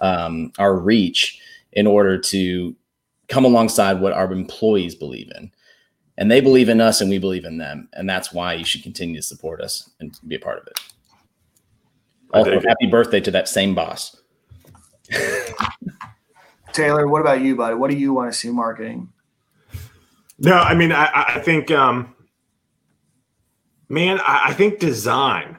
um, 0.00 0.52
our 0.58 0.76
reach 0.76 1.40
in 1.72 1.86
order 1.86 2.18
to 2.18 2.76
come 3.28 3.44
alongside 3.44 4.00
what 4.00 4.12
our 4.12 4.30
employees 4.32 4.94
believe 4.94 5.30
in. 5.36 5.50
And 6.18 6.30
they 6.30 6.40
believe 6.40 6.68
in 6.68 6.80
us 6.80 7.00
and 7.00 7.08
we 7.08 7.18
believe 7.18 7.46
in 7.46 7.56
them. 7.56 7.88
And 7.94 8.08
that's 8.08 8.32
why 8.32 8.52
you 8.52 8.64
should 8.64 8.82
continue 8.82 9.16
to 9.16 9.22
support 9.22 9.62
us 9.62 9.88
and 9.98 10.18
be 10.28 10.34
a 10.34 10.38
part 10.38 10.58
of 10.58 10.66
it. 10.66 10.78
Also, 12.34 12.60
happy 12.60 12.86
birthday 12.86 13.20
to 13.20 13.30
that 13.30 13.48
same 13.48 13.74
boss. 13.74 14.16
Taylor, 16.72 17.06
what 17.08 17.20
about 17.20 17.40
you, 17.40 17.56
buddy? 17.56 17.74
What 17.74 17.90
do 17.90 17.96
you 17.96 18.12
want 18.12 18.32
to 18.32 18.38
see 18.38 18.50
marketing? 18.50 19.12
No, 20.38 20.54
I 20.54 20.74
mean, 20.74 20.92
I, 20.92 21.08
I 21.12 21.40
think, 21.40 21.70
um, 21.70 22.14
man, 23.88 24.18
I, 24.20 24.46
I 24.46 24.52
think 24.52 24.80
design, 24.80 25.58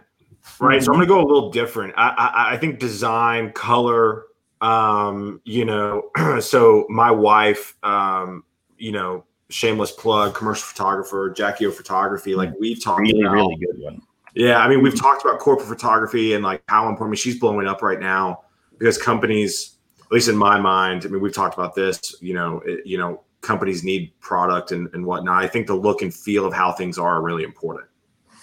right? 0.60 0.78
Mm-hmm. 0.78 0.86
So 0.86 0.92
I'm 0.92 0.98
going 0.98 1.08
to 1.08 1.14
go 1.14 1.22
a 1.22 1.26
little 1.26 1.52
different. 1.52 1.94
I, 1.96 2.10
I, 2.10 2.54
I 2.54 2.58
think 2.58 2.80
design, 2.80 3.52
color, 3.54 4.26
um, 4.62 5.42
you 5.46 5.66
know, 5.66 6.10
so 6.40 6.86
my 6.90 7.12
wife, 7.12 7.78
um, 7.84 8.44
you 8.78 8.92
know, 8.92 9.24
shameless 9.50 9.92
plug, 9.92 10.34
commercial 10.34 10.66
photographer, 10.66 11.30
Jackie 11.30 11.66
O 11.66 11.72
Photography. 11.72 12.36
Like 12.36 12.52
we've 12.60 12.84
talked 12.84 13.02
really, 13.02 13.22
about, 13.22 13.34
really 13.34 13.56
good 13.56 13.80
one. 13.80 14.02
Yeah, 14.36 14.58
I 14.58 14.68
mean, 14.68 14.82
we've 14.82 15.00
talked 15.00 15.24
about 15.24 15.40
corporate 15.40 15.70
photography 15.70 16.34
and 16.34 16.44
like 16.44 16.64
how 16.68 16.90
important. 16.90 17.10
I 17.10 17.12
mean, 17.12 17.18
she's 17.18 17.40
blowing 17.40 17.68
up 17.68 17.82
right 17.82 18.00
now 18.00 18.44
because 18.80 18.98
companies 18.98 19.73
least 20.14 20.30
in 20.30 20.38
my 20.38 20.60
mind, 20.60 21.06
I 21.06 21.10
mean, 21.10 21.22
we've 21.22 21.34
talked 21.34 21.54
about 21.56 21.76
this. 21.76 22.16
You 22.22 22.34
know, 22.34 22.62
it, 22.66 22.86
you 22.86 22.98
know, 22.98 23.24
companies 23.42 23.84
need 23.84 24.14
product 24.20 24.72
and, 24.72 24.90
and 24.94 25.06
whatnot. 25.06 25.44
I 25.44 25.48
think 25.48 25.68
the 25.68 25.76
look 25.76 26.02
and 26.02 26.14
feel 26.14 26.46
of 26.46 26.54
how 26.54 26.72
things 26.72 26.98
are, 26.98 27.16
are 27.16 27.22
really 27.22 27.44
important. 27.44 27.88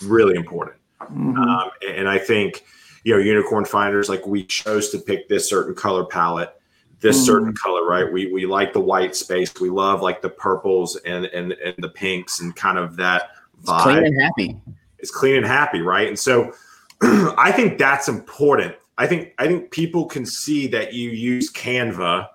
Really 0.02 0.37
important. 0.37 0.76
Mm-hmm. 1.00 1.38
Um, 1.38 1.70
and 1.87 2.09
I 2.09 2.18
think 2.18 2.64
you 3.04 3.14
know, 3.14 3.20
unicorn 3.20 3.64
finders 3.64 4.11
like 4.11 4.26
we 4.26 4.44
chose 4.44 4.90
to 4.90 4.98
pick 4.98 5.28
this 5.28 5.48
certain 5.48 5.74
color 5.74 6.04
palette 6.04 6.54
this 7.00 7.20
mm. 7.22 7.26
certain 7.26 7.54
color, 7.54 7.85
right? 7.87 8.11
We 8.11 8.33
we 8.33 8.46
like 8.46 8.72
the 8.72 8.80
white 8.80 9.16
space. 9.16 9.52
We 9.61 9.70
love 9.70 10.02
like 10.02 10.22
the 10.22 10.28
purples 10.28 10.96
and 10.96 11.26
and 11.26 11.52
and 11.52 11.74
the 11.78 11.88
pinks 11.88 12.40
and 12.40 12.54
kind 12.54 12.78
of 12.78 12.96
that 12.96 13.30
vibe. 13.64 13.76
It's 13.76 13.83
clean 13.83 14.04
and 14.04 14.22
happy. 14.22 14.61
It's 14.98 15.11
clean 15.11 15.37
and 15.37 15.46
happy, 15.46 15.80
right? 15.80 16.09
And 16.09 16.18
so 16.18 16.52
I 17.02 17.52
think 17.52 17.78
that's 17.78 18.09
important. 18.09 18.76
I 19.00 19.06
think 19.06 19.32
I 19.38 19.46
think 19.46 19.70
people 19.70 20.04
can 20.04 20.26
see 20.26 20.66
that 20.66 20.92
you 20.92 21.08
use 21.08 21.50
Canva 21.50 22.28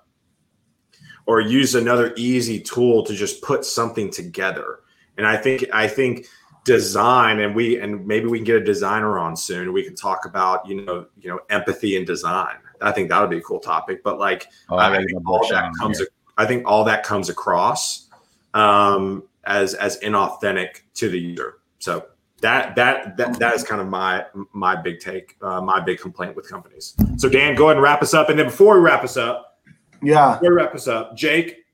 or 1.27 1.39
use 1.39 1.75
another 1.75 2.11
easy 2.17 2.59
tool 2.59 3.05
to 3.05 3.13
just 3.13 3.43
put 3.43 3.63
something 3.63 4.09
together. 4.09 4.79
And 5.15 5.27
I 5.27 5.37
think 5.37 5.65
I 5.71 5.87
think 5.87 6.25
design 6.63 7.39
and 7.41 7.53
we 7.53 7.79
and 7.79 8.07
maybe 8.07 8.25
we 8.25 8.39
can 8.39 8.45
get 8.45 8.55
a 8.55 8.63
designer 8.63 9.19
on 9.19 9.37
soon. 9.37 9.73
We 9.73 9.83
can 9.83 9.95
talk 9.95 10.25
about 10.25 10.67
you 10.67 10.83
know 10.83 11.05
you 11.19 11.29
know 11.29 11.39
empathy 11.51 11.97
and 11.97 12.07
design. 12.07 12.55
I 12.81 12.91
think 12.91 13.09
that 13.09 13.21
would 13.21 13.29
be 13.29 13.37
a 13.37 13.41
cool 13.41 13.59
topic. 13.59 14.03
But 14.03 14.17
like 14.17 14.47
oh, 14.69 14.77
I, 14.77 14.97
think 14.97 15.11
all 15.27 15.47
that 15.47 15.71
comes 15.79 16.01
I 16.35 16.47
think 16.47 16.67
all 16.67 16.83
that 16.85 17.03
comes 17.03 17.29
across 17.29 18.09
um, 18.55 19.21
as 19.43 19.75
as 19.75 19.99
inauthentic 19.99 20.81
to 20.95 21.09
the 21.09 21.19
user. 21.19 21.59
So 21.77 22.07
that 22.41 22.75
that 22.75 23.17
that, 23.17 23.39
that 23.39 23.53
is 23.55 23.63
kind 23.63 23.81
of 23.81 23.87
my 23.87 24.25
my 24.53 24.75
big 24.75 24.99
take, 24.99 25.37
uh, 25.41 25.61
my 25.61 25.79
big 25.79 25.99
complaint 25.99 26.35
with 26.35 26.49
companies. 26.49 26.95
So 27.17 27.29
Dan, 27.29 27.55
go 27.55 27.65
ahead 27.65 27.77
and 27.77 27.83
wrap 27.83 28.01
us 28.01 28.13
up. 28.13 28.29
And 28.29 28.37
then 28.37 28.47
before 28.47 28.75
we 28.75 28.81
wrap 28.81 29.03
us 29.03 29.17
up, 29.17 29.59
yeah, 30.01 30.33
before 30.33 30.51
we 30.51 30.55
wrap 30.55 30.75
us 30.75 30.87
up, 30.87 31.15
Jake, 31.15 31.65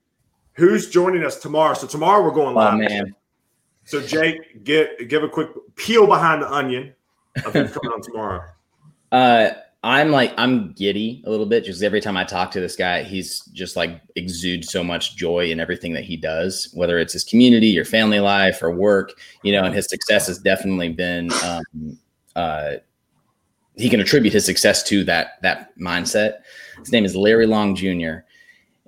who's 0.54 0.90
joining 0.90 1.24
us 1.24 1.40
tomorrow? 1.40 1.74
So 1.74 1.88
tomorrow 1.88 2.24
we're 2.24 2.32
going 2.32 2.56
live. 2.56 2.76
Oh 2.76 2.78
man. 2.78 3.16
So 3.86 4.02
Jake, 4.02 4.64
get 4.64 5.10
give 5.10 5.24
a 5.24 5.30
quick 5.30 5.50
peel 5.76 6.06
behind 6.06 6.42
the 6.42 6.52
onion 6.52 6.94
of 7.46 7.54
who's 7.54 7.72
coming 7.74 7.92
on 7.92 8.02
tomorrow. 8.02 8.44
Uh 9.12 9.52
I'm 9.84 10.12
like 10.12 10.34
I'm 10.38 10.74
giddy 10.74 11.24
a 11.26 11.30
little 11.32 11.48
bit 11.48 11.64
just 11.64 11.82
every 11.82 12.02
time 12.02 12.16
I 12.16 12.24
talk 12.24 12.52
to 12.52 12.60
this 12.60 12.76
guy, 12.76 13.02
he's 13.02 13.42
just 13.46 13.76
like 13.76 14.00
exudes 14.16 14.72
so 14.72 14.84
much 14.84 15.16
joy 15.16 15.50
in 15.50 15.60
everything 15.60 15.94
that 15.94 16.04
he 16.04 16.16
does, 16.16 16.70
whether 16.74 17.00
it's 17.00 17.14
his 17.14 17.24
community, 17.24 17.78
or 17.80 17.86
family 17.86 18.20
life, 18.20 18.62
or 18.62 18.72
work. 18.72 19.14
You 19.42 19.54
know, 19.54 19.64
and 19.64 19.74
his 19.74 19.88
success 19.88 20.28
has 20.28 20.38
definitely 20.38 20.90
been. 20.90 21.32
Um, 21.44 21.98
uh, 22.36 22.74
he 23.76 23.90
can 23.90 24.00
attribute 24.00 24.34
his 24.34 24.46
success 24.46 24.84
to 24.84 25.04
that 25.06 25.42
that 25.42 25.76
mindset. 25.80 26.42
His 26.78 26.92
name 26.92 27.06
is 27.06 27.16
Larry 27.16 27.48
Long 27.48 27.76
Jr. 27.76 28.20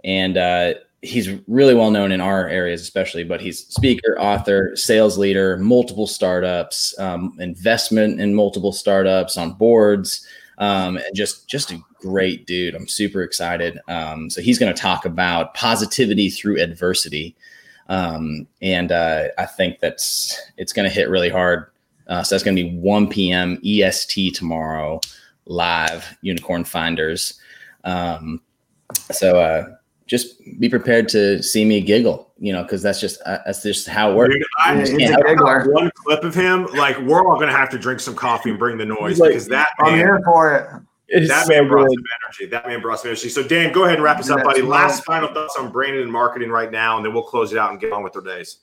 and 0.04 0.38
uh, 0.38 0.74
he's 1.02 1.30
really 1.48 1.74
well 1.74 1.90
known 1.90 2.12
in 2.12 2.22
our 2.22 2.48
areas, 2.48 2.82
especially. 2.84 3.24
But 3.24 3.42
he's 3.42 3.66
speaker, 3.68 4.16
author, 4.20 4.76
sales 4.76 5.18
leader, 5.18 5.58
multiple 5.58 6.06
startups, 6.06 6.98
um, 7.00 7.36
investment 7.40 8.22
in 8.22 8.36
multiple 8.36 8.72
startups 8.72 9.40
on 9.40 9.54
boards 9.54 10.28
um, 10.58 10.98
and 10.98 11.16
just 11.16 11.48
just 11.48 11.72
a 11.72 11.82
great 12.00 12.46
dude. 12.46 12.76
I'm 12.76 12.88
super 12.88 13.24
excited. 13.24 13.80
Um, 13.88 14.30
so 14.30 14.42
he's 14.42 14.60
going 14.60 14.74
to 14.74 14.82
talk 14.82 15.06
about 15.06 15.54
positivity 15.54 16.30
through 16.30 16.62
adversity, 16.62 17.36
um, 17.90 18.48
and 18.62 18.92
uh, 18.92 19.26
I 19.38 19.46
think 19.46 19.80
that's 19.80 20.40
it's 20.58 20.74
going 20.74 20.88
to 20.88 20.94
hit 20.94 21.10
really 21.10 21.30
hard. 21.30 21.68
Uh, 22.08 22.22
so 22.22 22.36
that's 22.36 22.44
going 22.44 22.56
to 22.58 22.64
be 22.64 22.78
1 22.78 23.08
p.m. 23.08 23.60
EST 23.64 24.36
tomorrow, 24.36 25.00
live 25.46 26.18
Unicorn 26.22 26.66
Finders. 26.66 27.40
Um, 27.86 28.42
so 29.12 29.40
uh, 29.40 29.76
just 30.06 30.40
be 30.60 30.70
prepared 30.70 31.08
to 31.10 31.42
see 31.42 31.64
me 31.66 31.82
giggle, 31.82 32.32
you 32.38 32.52
know, 32.52 32.64
because 32.64 32.82
that's 32.82 33.00
just 33.00 33.22
uh, 33.26 33.40
that's 33.46 33.64
just 33.64 33.88
how 33.88 34.12
it 34.12 34.16
works. 34.16 34.34
Dude, 34.34 34.44
I 34.60 34.78
just 34.78 35.00
yeah, 35.00 35.16
one 35.66 35.92
clip 35.96 36.24
of 36.24 36.36
him. 36.36 36.66
Like 36.74 36.98
we're 37.00 37.26
all 37.26 37.40
gonna 37.40 37.52
have 37.52 37.70
to 37.72 37.80
drink 37.80 38.00
some 38.00 38.16
coffee 38.16 38.50
and 38.50 38.60
bring 38.60 38.78
the 38.78 38.86
noise 38.86 39.20
like, 39.20 39.30
because 39.30 39.48
that 39.48 39.70
I'm 39.80 39.96
here 39.96 40.22
for 40.26 40.56
it. 40.56 40.82
It's 41.08 41.30
that 41.30 41.46
so 41.46 41.54
man 41.54 41.68
brought 41.68 41.88
good. 41.88 41.96
some 41.96 42.04
energy. 42.26 42.46
That 42.48 42.68
man 42.68 42.82
brought 42.82 43.00
some 43.00 43.10
energy. 43.10 43.30
So 43.30 43.44
Dan, 43.44 43.72
go 43.72 43.84
ahead 43.84 43.96
and 43.96 44.04
wrap 44.04 44.20
us 44.20 44.30
up, 44.30 44.44
buddy. 44.44 44.62
Last 44.62 45.04
final 45.06 45.34
thoughts 45.34 45.56
on 45.58 45.72
branding 45.72 46.02
and 46.02 46.12
marketing 46.12 46.50
right 46.50 46.72
now, 46.72 46.98
and 46.98 47.06
then 47.06 47.14
we'll 47.14 47.24
close 47.24 47.52
it 47.52 47.58
out 47.58 47.72
and 47.72 47.80
get 47.80 47.94
on 47.94 48.04
with 48.04 48.16
our 48.16 48.22
days. 48.22 48.60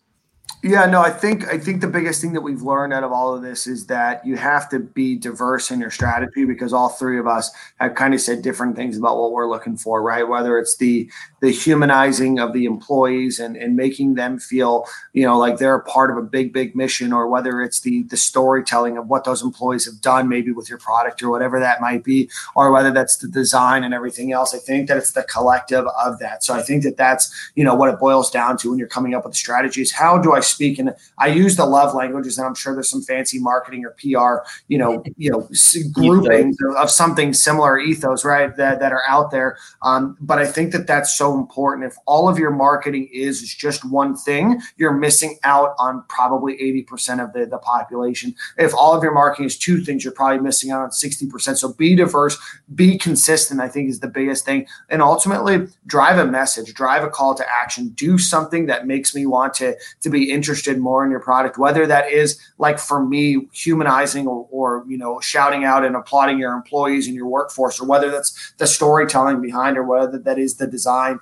Yeah, 0.62 0.85
no, 0.85 1.01
I 1.01 1.09
think 1.09 1.49
I 1.49 1.57
think 1.57 1.81
the 1.81 1.88
biggest 1.88 2.20
thing 2.20 2.35
that 2.35 2.42
we've 2.42 2.61
learned 2.61 2.92
out 2.92 3.03
of 3.03 3.12
all 3.12 3.35
of 3.35 3.40
this 3.40 3.66
is 3.66 3.87
that 3.87 4.27
you 4.27 4.37
have 4.37 4.68
to 4.70 4.79
be 4.79 5.16
diverse 5.16 5.70
in 5.70 5.81
your 5.81 5.90
strategy 5.90 6.44
because 6.44 6.75
all 6.75 6.90
three 6.90 7.18
of 7.18 7.27
us 7.27 7.51
have 7.81 7.94
kind 7.94 8.12
of 8.12 8.20
said 8.20 8.42
different 8.42 8.77
things 8.77 8.99
about 8.99 9.16
what 9.16 9.33
we're 9.33 9.49
looking 9.49 9.79
for, 9.79 10.03
right? 10.03 10.29
Whether 10.29 10.59
it's 10.59 10.77
the 10.77 11.11
the 11.40 11.51
humanizing 11.51 12.38
of 12.38 12.53
the 12.53 12.66
employees 12.66 13.40
and, 13.40 13.57
and 13.57 13.75
making 13.75 14.16
them 14.16 14.38
feel, 14.38 14.85
you 15.14 15.25
know, 15.25 15.38
like 15.38 15.57
they're 15.57 15.77
a 15.77 15.83
part 15.83 16.11
of 16.11 16.18
a 16.18 16.23
big, 16.23 16.53
big 16.53 16.77
mission, 16.77 17.11
or 17.11 17.27
whether 17.27 17.62
it's 17.62 17.81
the 17.81 18.03
the 18.05 18.18
storytelling 18.18 18.99
of 18.99 19.09
what 19.09 19.25
those 19.25 19.42
employees 19.42 19.87
have 19.87 20.03
done, 20.03 20.29
maybe 20.29 20.53
with 20.53 20.68
your 20.68 20.79
product 20.79 21.23
or 21.23 21.31
whatever 21.31 21.59
that 21.59 21.81
might 21.81 22.05
be, 22.05 22.29
or 22.55 22.70
whether 22.70 22.90
that's 22.90 23.16
the 23.16 23.29
design 23.29 23.83
and 23.83 23.94
everything 23.94 24.31
else. 24.31 24.55
I 24.55 24.59
think 24.59 24.88
that 24.88 24.99
it's 24.99 25.12
the 25.12 25.23
collective 25.23 25.87
of 26.05 26.18
that. 26.18 26.44
So 26.44 26.53
I 26.53 26.61
think 26.61 26.83
that 26.83 26.99
that's, 26.99 27.35
you 27.55 27.64
know, 27.64 27.75
what 27.75 27.88
it 27.88 27.99
boils 27.99 28.31
down 28.31 28.59
to 28.59 28.68
when 28.68 28.79
you're 28.79 28.88
coming 28.88 29.14
up 29.14 29.25
with 29.25 29.35
strategies. 29.35 29.90
How 29.90 30.18
do 30.18 30.35
I 30.35 30.40
speak? 30.50 30.78
And 30.78 30.94
I 31.18 31.28
use 31.28 31.56
the 31.56 31.66
love 31.66 31.94
languages, 31.94 32.38
and 32.38 32.46
I'm 32.46 32.54
sure 32.54 32.74
there's 32.74 32.90
some 32.90 33.02
fancy 33.02 33.38
marketing 33.38 33.84
or 33.84 33.90
PR, 34.00 34.46
you 34.68 34.78
know, 34.78 35.02
you 35.16 35.30
know, 35.30 35.48
groupings 35.92 36.56
of, 36.68 36.76
of 36.76 36.90
something 36.90 37.32
similar 37.32 37.78
ethos, 37.78 38.24
right? 38.24 38.54
That 38.56 38.80
that 38.80 38.92
are 38.92 39.02
out 39.08 39.30
there. 39.30 39.56
Um, 39.82 40.16
but 40.20 40.38
I 40.38 40.46
think 40.46 40.72
that 40.72 40.86
that's 40.86 41.14
so 41.14 41.38
important. 41.38 41.86
If 41.86 41.96
all 42.06 42.28
of 42.28 42.38
your 42.38 42.50
marketing 42.50 43.08
is, 43.12 43.42
is 43.42 43.54
just 43.54 43.84
one 43.84 44.16
thing, 44.16 44.60
you're 44.76 44.92
missing 44.92 45.38
out 45.44 45.74
on 45.78 46.04
probably 46.08 46.56
80% 46.88 47.22
of 47.22 47.32
the, 47.32 47.46
the 47.46 47.58
population. 47.58 48.34
If 48.58 48.74
all 48.74 48.96
of 48.96 49.02
your 49.02 49.12
marketing 49.12 49.46
is 49.46 49.58
two 49.58 49.82
things, 49.82 50.04
you're 50.04 50.12
probably 50.12 50.40
missing 50.40 50.70
out 50.70 50.82
on 50.82 50.90
60%. 50.90 51.56
So 51.56 51.72
be 51.72 51.94
diverse, 51.94 52.38
be 52.74 52.98
consistent, 52.98 53.60
I 53.60 53.68
think 53.68 53.88
is 53.88 54.00
the 54.00 54.08
biggest 54.08 54.44
thing. 54.44 54.66
And 54.88 55.02
ultimately 55.02 55.68
drive 55.86 56.18
a 56.18 56.26
message, 56.26 56.74
drive 56.74 57.04
a 57.04 57.10
call 57.10 57.34
to 57.34 57.44
action, 57.50 57.88
do 57.90 58.18
something 58.18 58.66
that 58.66 58.86
makes 58.86 59.14
me 59.14 59.26
want 59.26 59.54
to, 59.54 59.76
to 60.02 60.10
be 60.10 60.30
interested 60.40 60.79
more 60.79 61.05
in 61.05 61.11
your 61.11 61.20
product, 61.20 61.59
whether 61.59 61.87
that 61.87 62.11
is 62.11 62.40
like 62.59 62.79
for 62.79 63.05
me, 63.05 63.48
humanizing 63.53 64.26
or, 64.26 64.48
or 64.50 64.85
you 64.88 64.96
know, 64.96 65.20
shouting 65.20 65.64
out 65.64 65.85
and 65.85 65.94
applauding 65.94 66.38
your 66.38 66.53
employees 66.53 67.07
and 67.07 67.14
your 67.14 67.26
workforce, 67.26 67.81
or 67.81 67.87
whether 67.87 68.11
that's 68.11 68.55
the 68.59 68.66
storytelling 68.66 69.40
behind 69.42 69.76
or 69.76 69.85
whether 69.85 70.18
that 70.18 70.38
is 70.38 70.57
the 70.57 70.66
design 70.66 71.20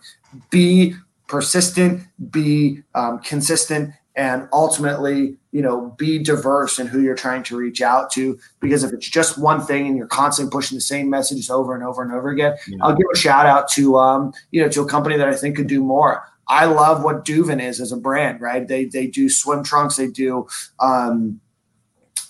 be 0.51 0.95
persistent, 1.27 2.07
be 2.31 2.83
um, 2.95 3.19
consistent, 3.21 3.93
and 4.17 4.49
ultimately, 4.53 5.37
you 5.53 5.63
know, 5.63 5.95
be 5.97 6.19
diverse 6.19 6.81
in 6.81 6.89
who 6.89 7.01
you're 7.01 7.15
trying 7.15 7.45
to 7.45 7.57
reach 7.57 7.81
out 7.81 8.11
to. 8.11 8.39
Because 8.61 8.83
if 8.83 8.93
it's 8.93 9.09
just 9.09 9.39
one 9.39 9.61
thing 9.65 9.87
and 9.87 9.97
you're 9.97 10.09
constantly 10.09 10.51
pushing 10.51 10.77
the 10.77 10.83
same 10.83 11.09
messages 11.09 11.49
over 11.51 11.75
and 11.75 11.85
over 11.85 12.03
and 12.03 12.13
over 12.13 12.29
again, 12.29 12.57
yeah. 12.67 12.79
I'll 12.83 12.97
give 12.97 13.07
a 13.13 13.17
shout 13.17 13.47
out 13.47 13.69
to 13.71 13.97
um, 13.97 14.33
you 14.51 14.61
know 14.61 14.69
to 14.71 14.83
a 14.83 14.89
company 14.89 15.17
that 15.17 15.29
I 15.29 15.35
think 15.35 15.57
could 15.57 15.69
do 15.69 15.83
more. 15.83 16.23
I 16.49 16.65
love 16.65 17.05
what 17.05 17.25
Duvin 17.25 17.63
is 17.63 17.81
as 17.81 17.93
a 17.93 17.97
brand, 17.97 18.41
right? 18.41 18.67
They 18.67 18.87
they 18.87 19.07
do 19.07 19.29
swim 19.29 19.63
trunks, 19.63 19.97
they 19.97 20.09
do 20.09 20.47
um, 20.81 21.41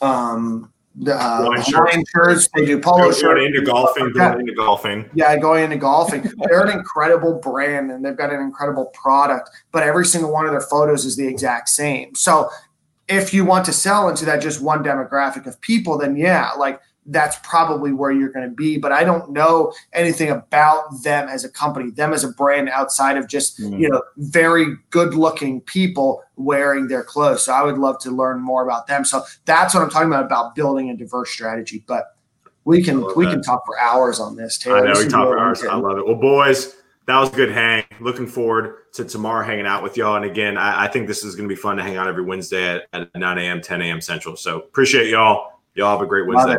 um, 0.00 0.72
uh, 1.06 1.50
Hawaiian 1.60 2.04
shirts. 2.12 2.48
They 2.54 2.64
do 2.64 2.80
polo 2.80 3.06
shirts. 3.12 3.22
Going 3.22 3.44
into 3.44 3.62
golfing. 3.62 4.12
Going 4.12 4.40
into 4.40 4.54
golfing. 4.54 5.08
Yeah, 5.14 5.36
going 5.36 5.64
into 5.64 5.76
golfing. 5.76 6.30
They're 6.44 6.64
an 6.64 6.76
incredible 6.76 7.34
brand 7.38 7.90
and 7.90 8.04
they've 8.04 8.16
got 8.16 8.32
an 8.32 8.40
incredible 8.40 8.86
product, 8.86 9.50
but 9.70 9.82
every 9.82 10.06
single 10.06 10.32
one 10.32 10.46
of 10.46 10.50
their 10.50 10.60
photos 10.60 11.04
is 11.04 11.16
the 11.16 11.26
exact 11.26 11.68
same. 11.68 12.14
So 12.14 12.50
if 13.08 13.32
you 13.32 13.44
want 13.44 13.64
to 13.66 13.72
sell 13.72 14.08
into 14.08 14.24
that 14.24 14.42
just 14.42 14.60
one 14.60 14.82
demographic 14.82 15.46
of 15.46 15.60
people, 15.60 15.98
then 15.98 16.16
yeah, 16.16 16.50
like 16.52 16.80
that's 17.08 17.36
probably 17.42 17.92
where 17.92 18.10
you're 18.10 18.30
going 18.30 18.48
to 18.48 18.54
be. 18.54 18.78
But 18.78 18.92
I 18.92 19.02
don't 19.02 19.30
know 19.30 19.72
anything 19.92 20.30
about 20.30 21.02
them 21.02 21.28
as 21.28 21.44
a 21.44 21.48
company, 21.48 21.90
them 21.90 22.12
as 22.12 22.22
a 22.22 22.28
brand 22.28 22.68
outside 22.68 23.16
of 23.16 23.26
just, 23.26 23.58
mm-hmm. 23.58 23.78
you 23.78 23.88
know, 23.88 24.02
very 24.16 24.76
good 24.90 25.14
looking 25.14 25.60
people 25.62 26.22
wearing 26.36 26.86
their 26.86 27.02
clothes. 27.02 27.44
So 27.44 27.52
I 27.52 27.62
would 27.62 27.78
love 27.78 27.98
to 28.00 28.10
learn 28.10 28.40
more 28.40 28.62
about 28.62 28.86
them. 28.86 29.04
So 29.04 29.24
that's 29.46 29.74
what 29.74 29.82
I'm 29.82 29.90
talking 29.90 30.08
about, 30.08 30.24
about 30.24 30.54
building 30.54 30.90
a 30.90 30.96
diverse 30.96 31.30
strategy. 31.30 31.82
But 31.86 32.14
we 32.64 32.82
can 32.82 33.02
we 33.16 33.24
that. 33.24 33.32
can 33.32 33.42
talk 33.42 33.64
for 33.64 33.78
hours 33.78 34.20
on 34.20 34.36
this, 34.36 34.58
Taylor. 34.58 34.86
I 34.86 34.92
know 34.92 35.00
we 35.00 35.08
talk 35.08 35.28
for 35.28 35.38
hours. 35.38 35.64
I 35.64 35.74
love 35.74 35.96
it. 35.98 36.06
Well, 36.06 36.16
boys, 36.16 36.76
that 37.06 37.18
was 37.18 37.32
a 37.32 37.36
good 37.36 37.50
hang. 37.50 37.84
Looking 38.00 38.26
forward 38.26 38.92
to 38.92 39.04
tomorrow 39.04 39.42
hanging 39.42 39.66
out 39.66 39.82
with 39.82 39.96
y'all. 39.96 40.16
And 40.16 40.26
again, 40.26 40.58
I, 40.58 40.84
I 40.84 40.88
think 40.88 41.06
this 41.06 41.24
is 41.24 41.34
going 41.34 41.48
to 41.48 41.54
be 41.54 41.58
fun 41.58 41.78
to 41.78 41.82
hang 41.82 41.96
out 41.96 42.06
every 42.06 42.22
Wednesday 42.22 42.76
at, 42.76 42.86
at 42.92 43.14
9 43.14 43.38
a.m., 43.38 43.62
10 43.62 43.80
a.m. 43.80 44.02
Central. 44.02 44.36
So 44.36 44.58
appreciate 44.58 45.08
y'all. 45.08 45.52
Y'all 45.74 45.92
have 45.92 46.02
a 46.02 46.06
great 46.06 46.26
Wednesday. 46.26 46.56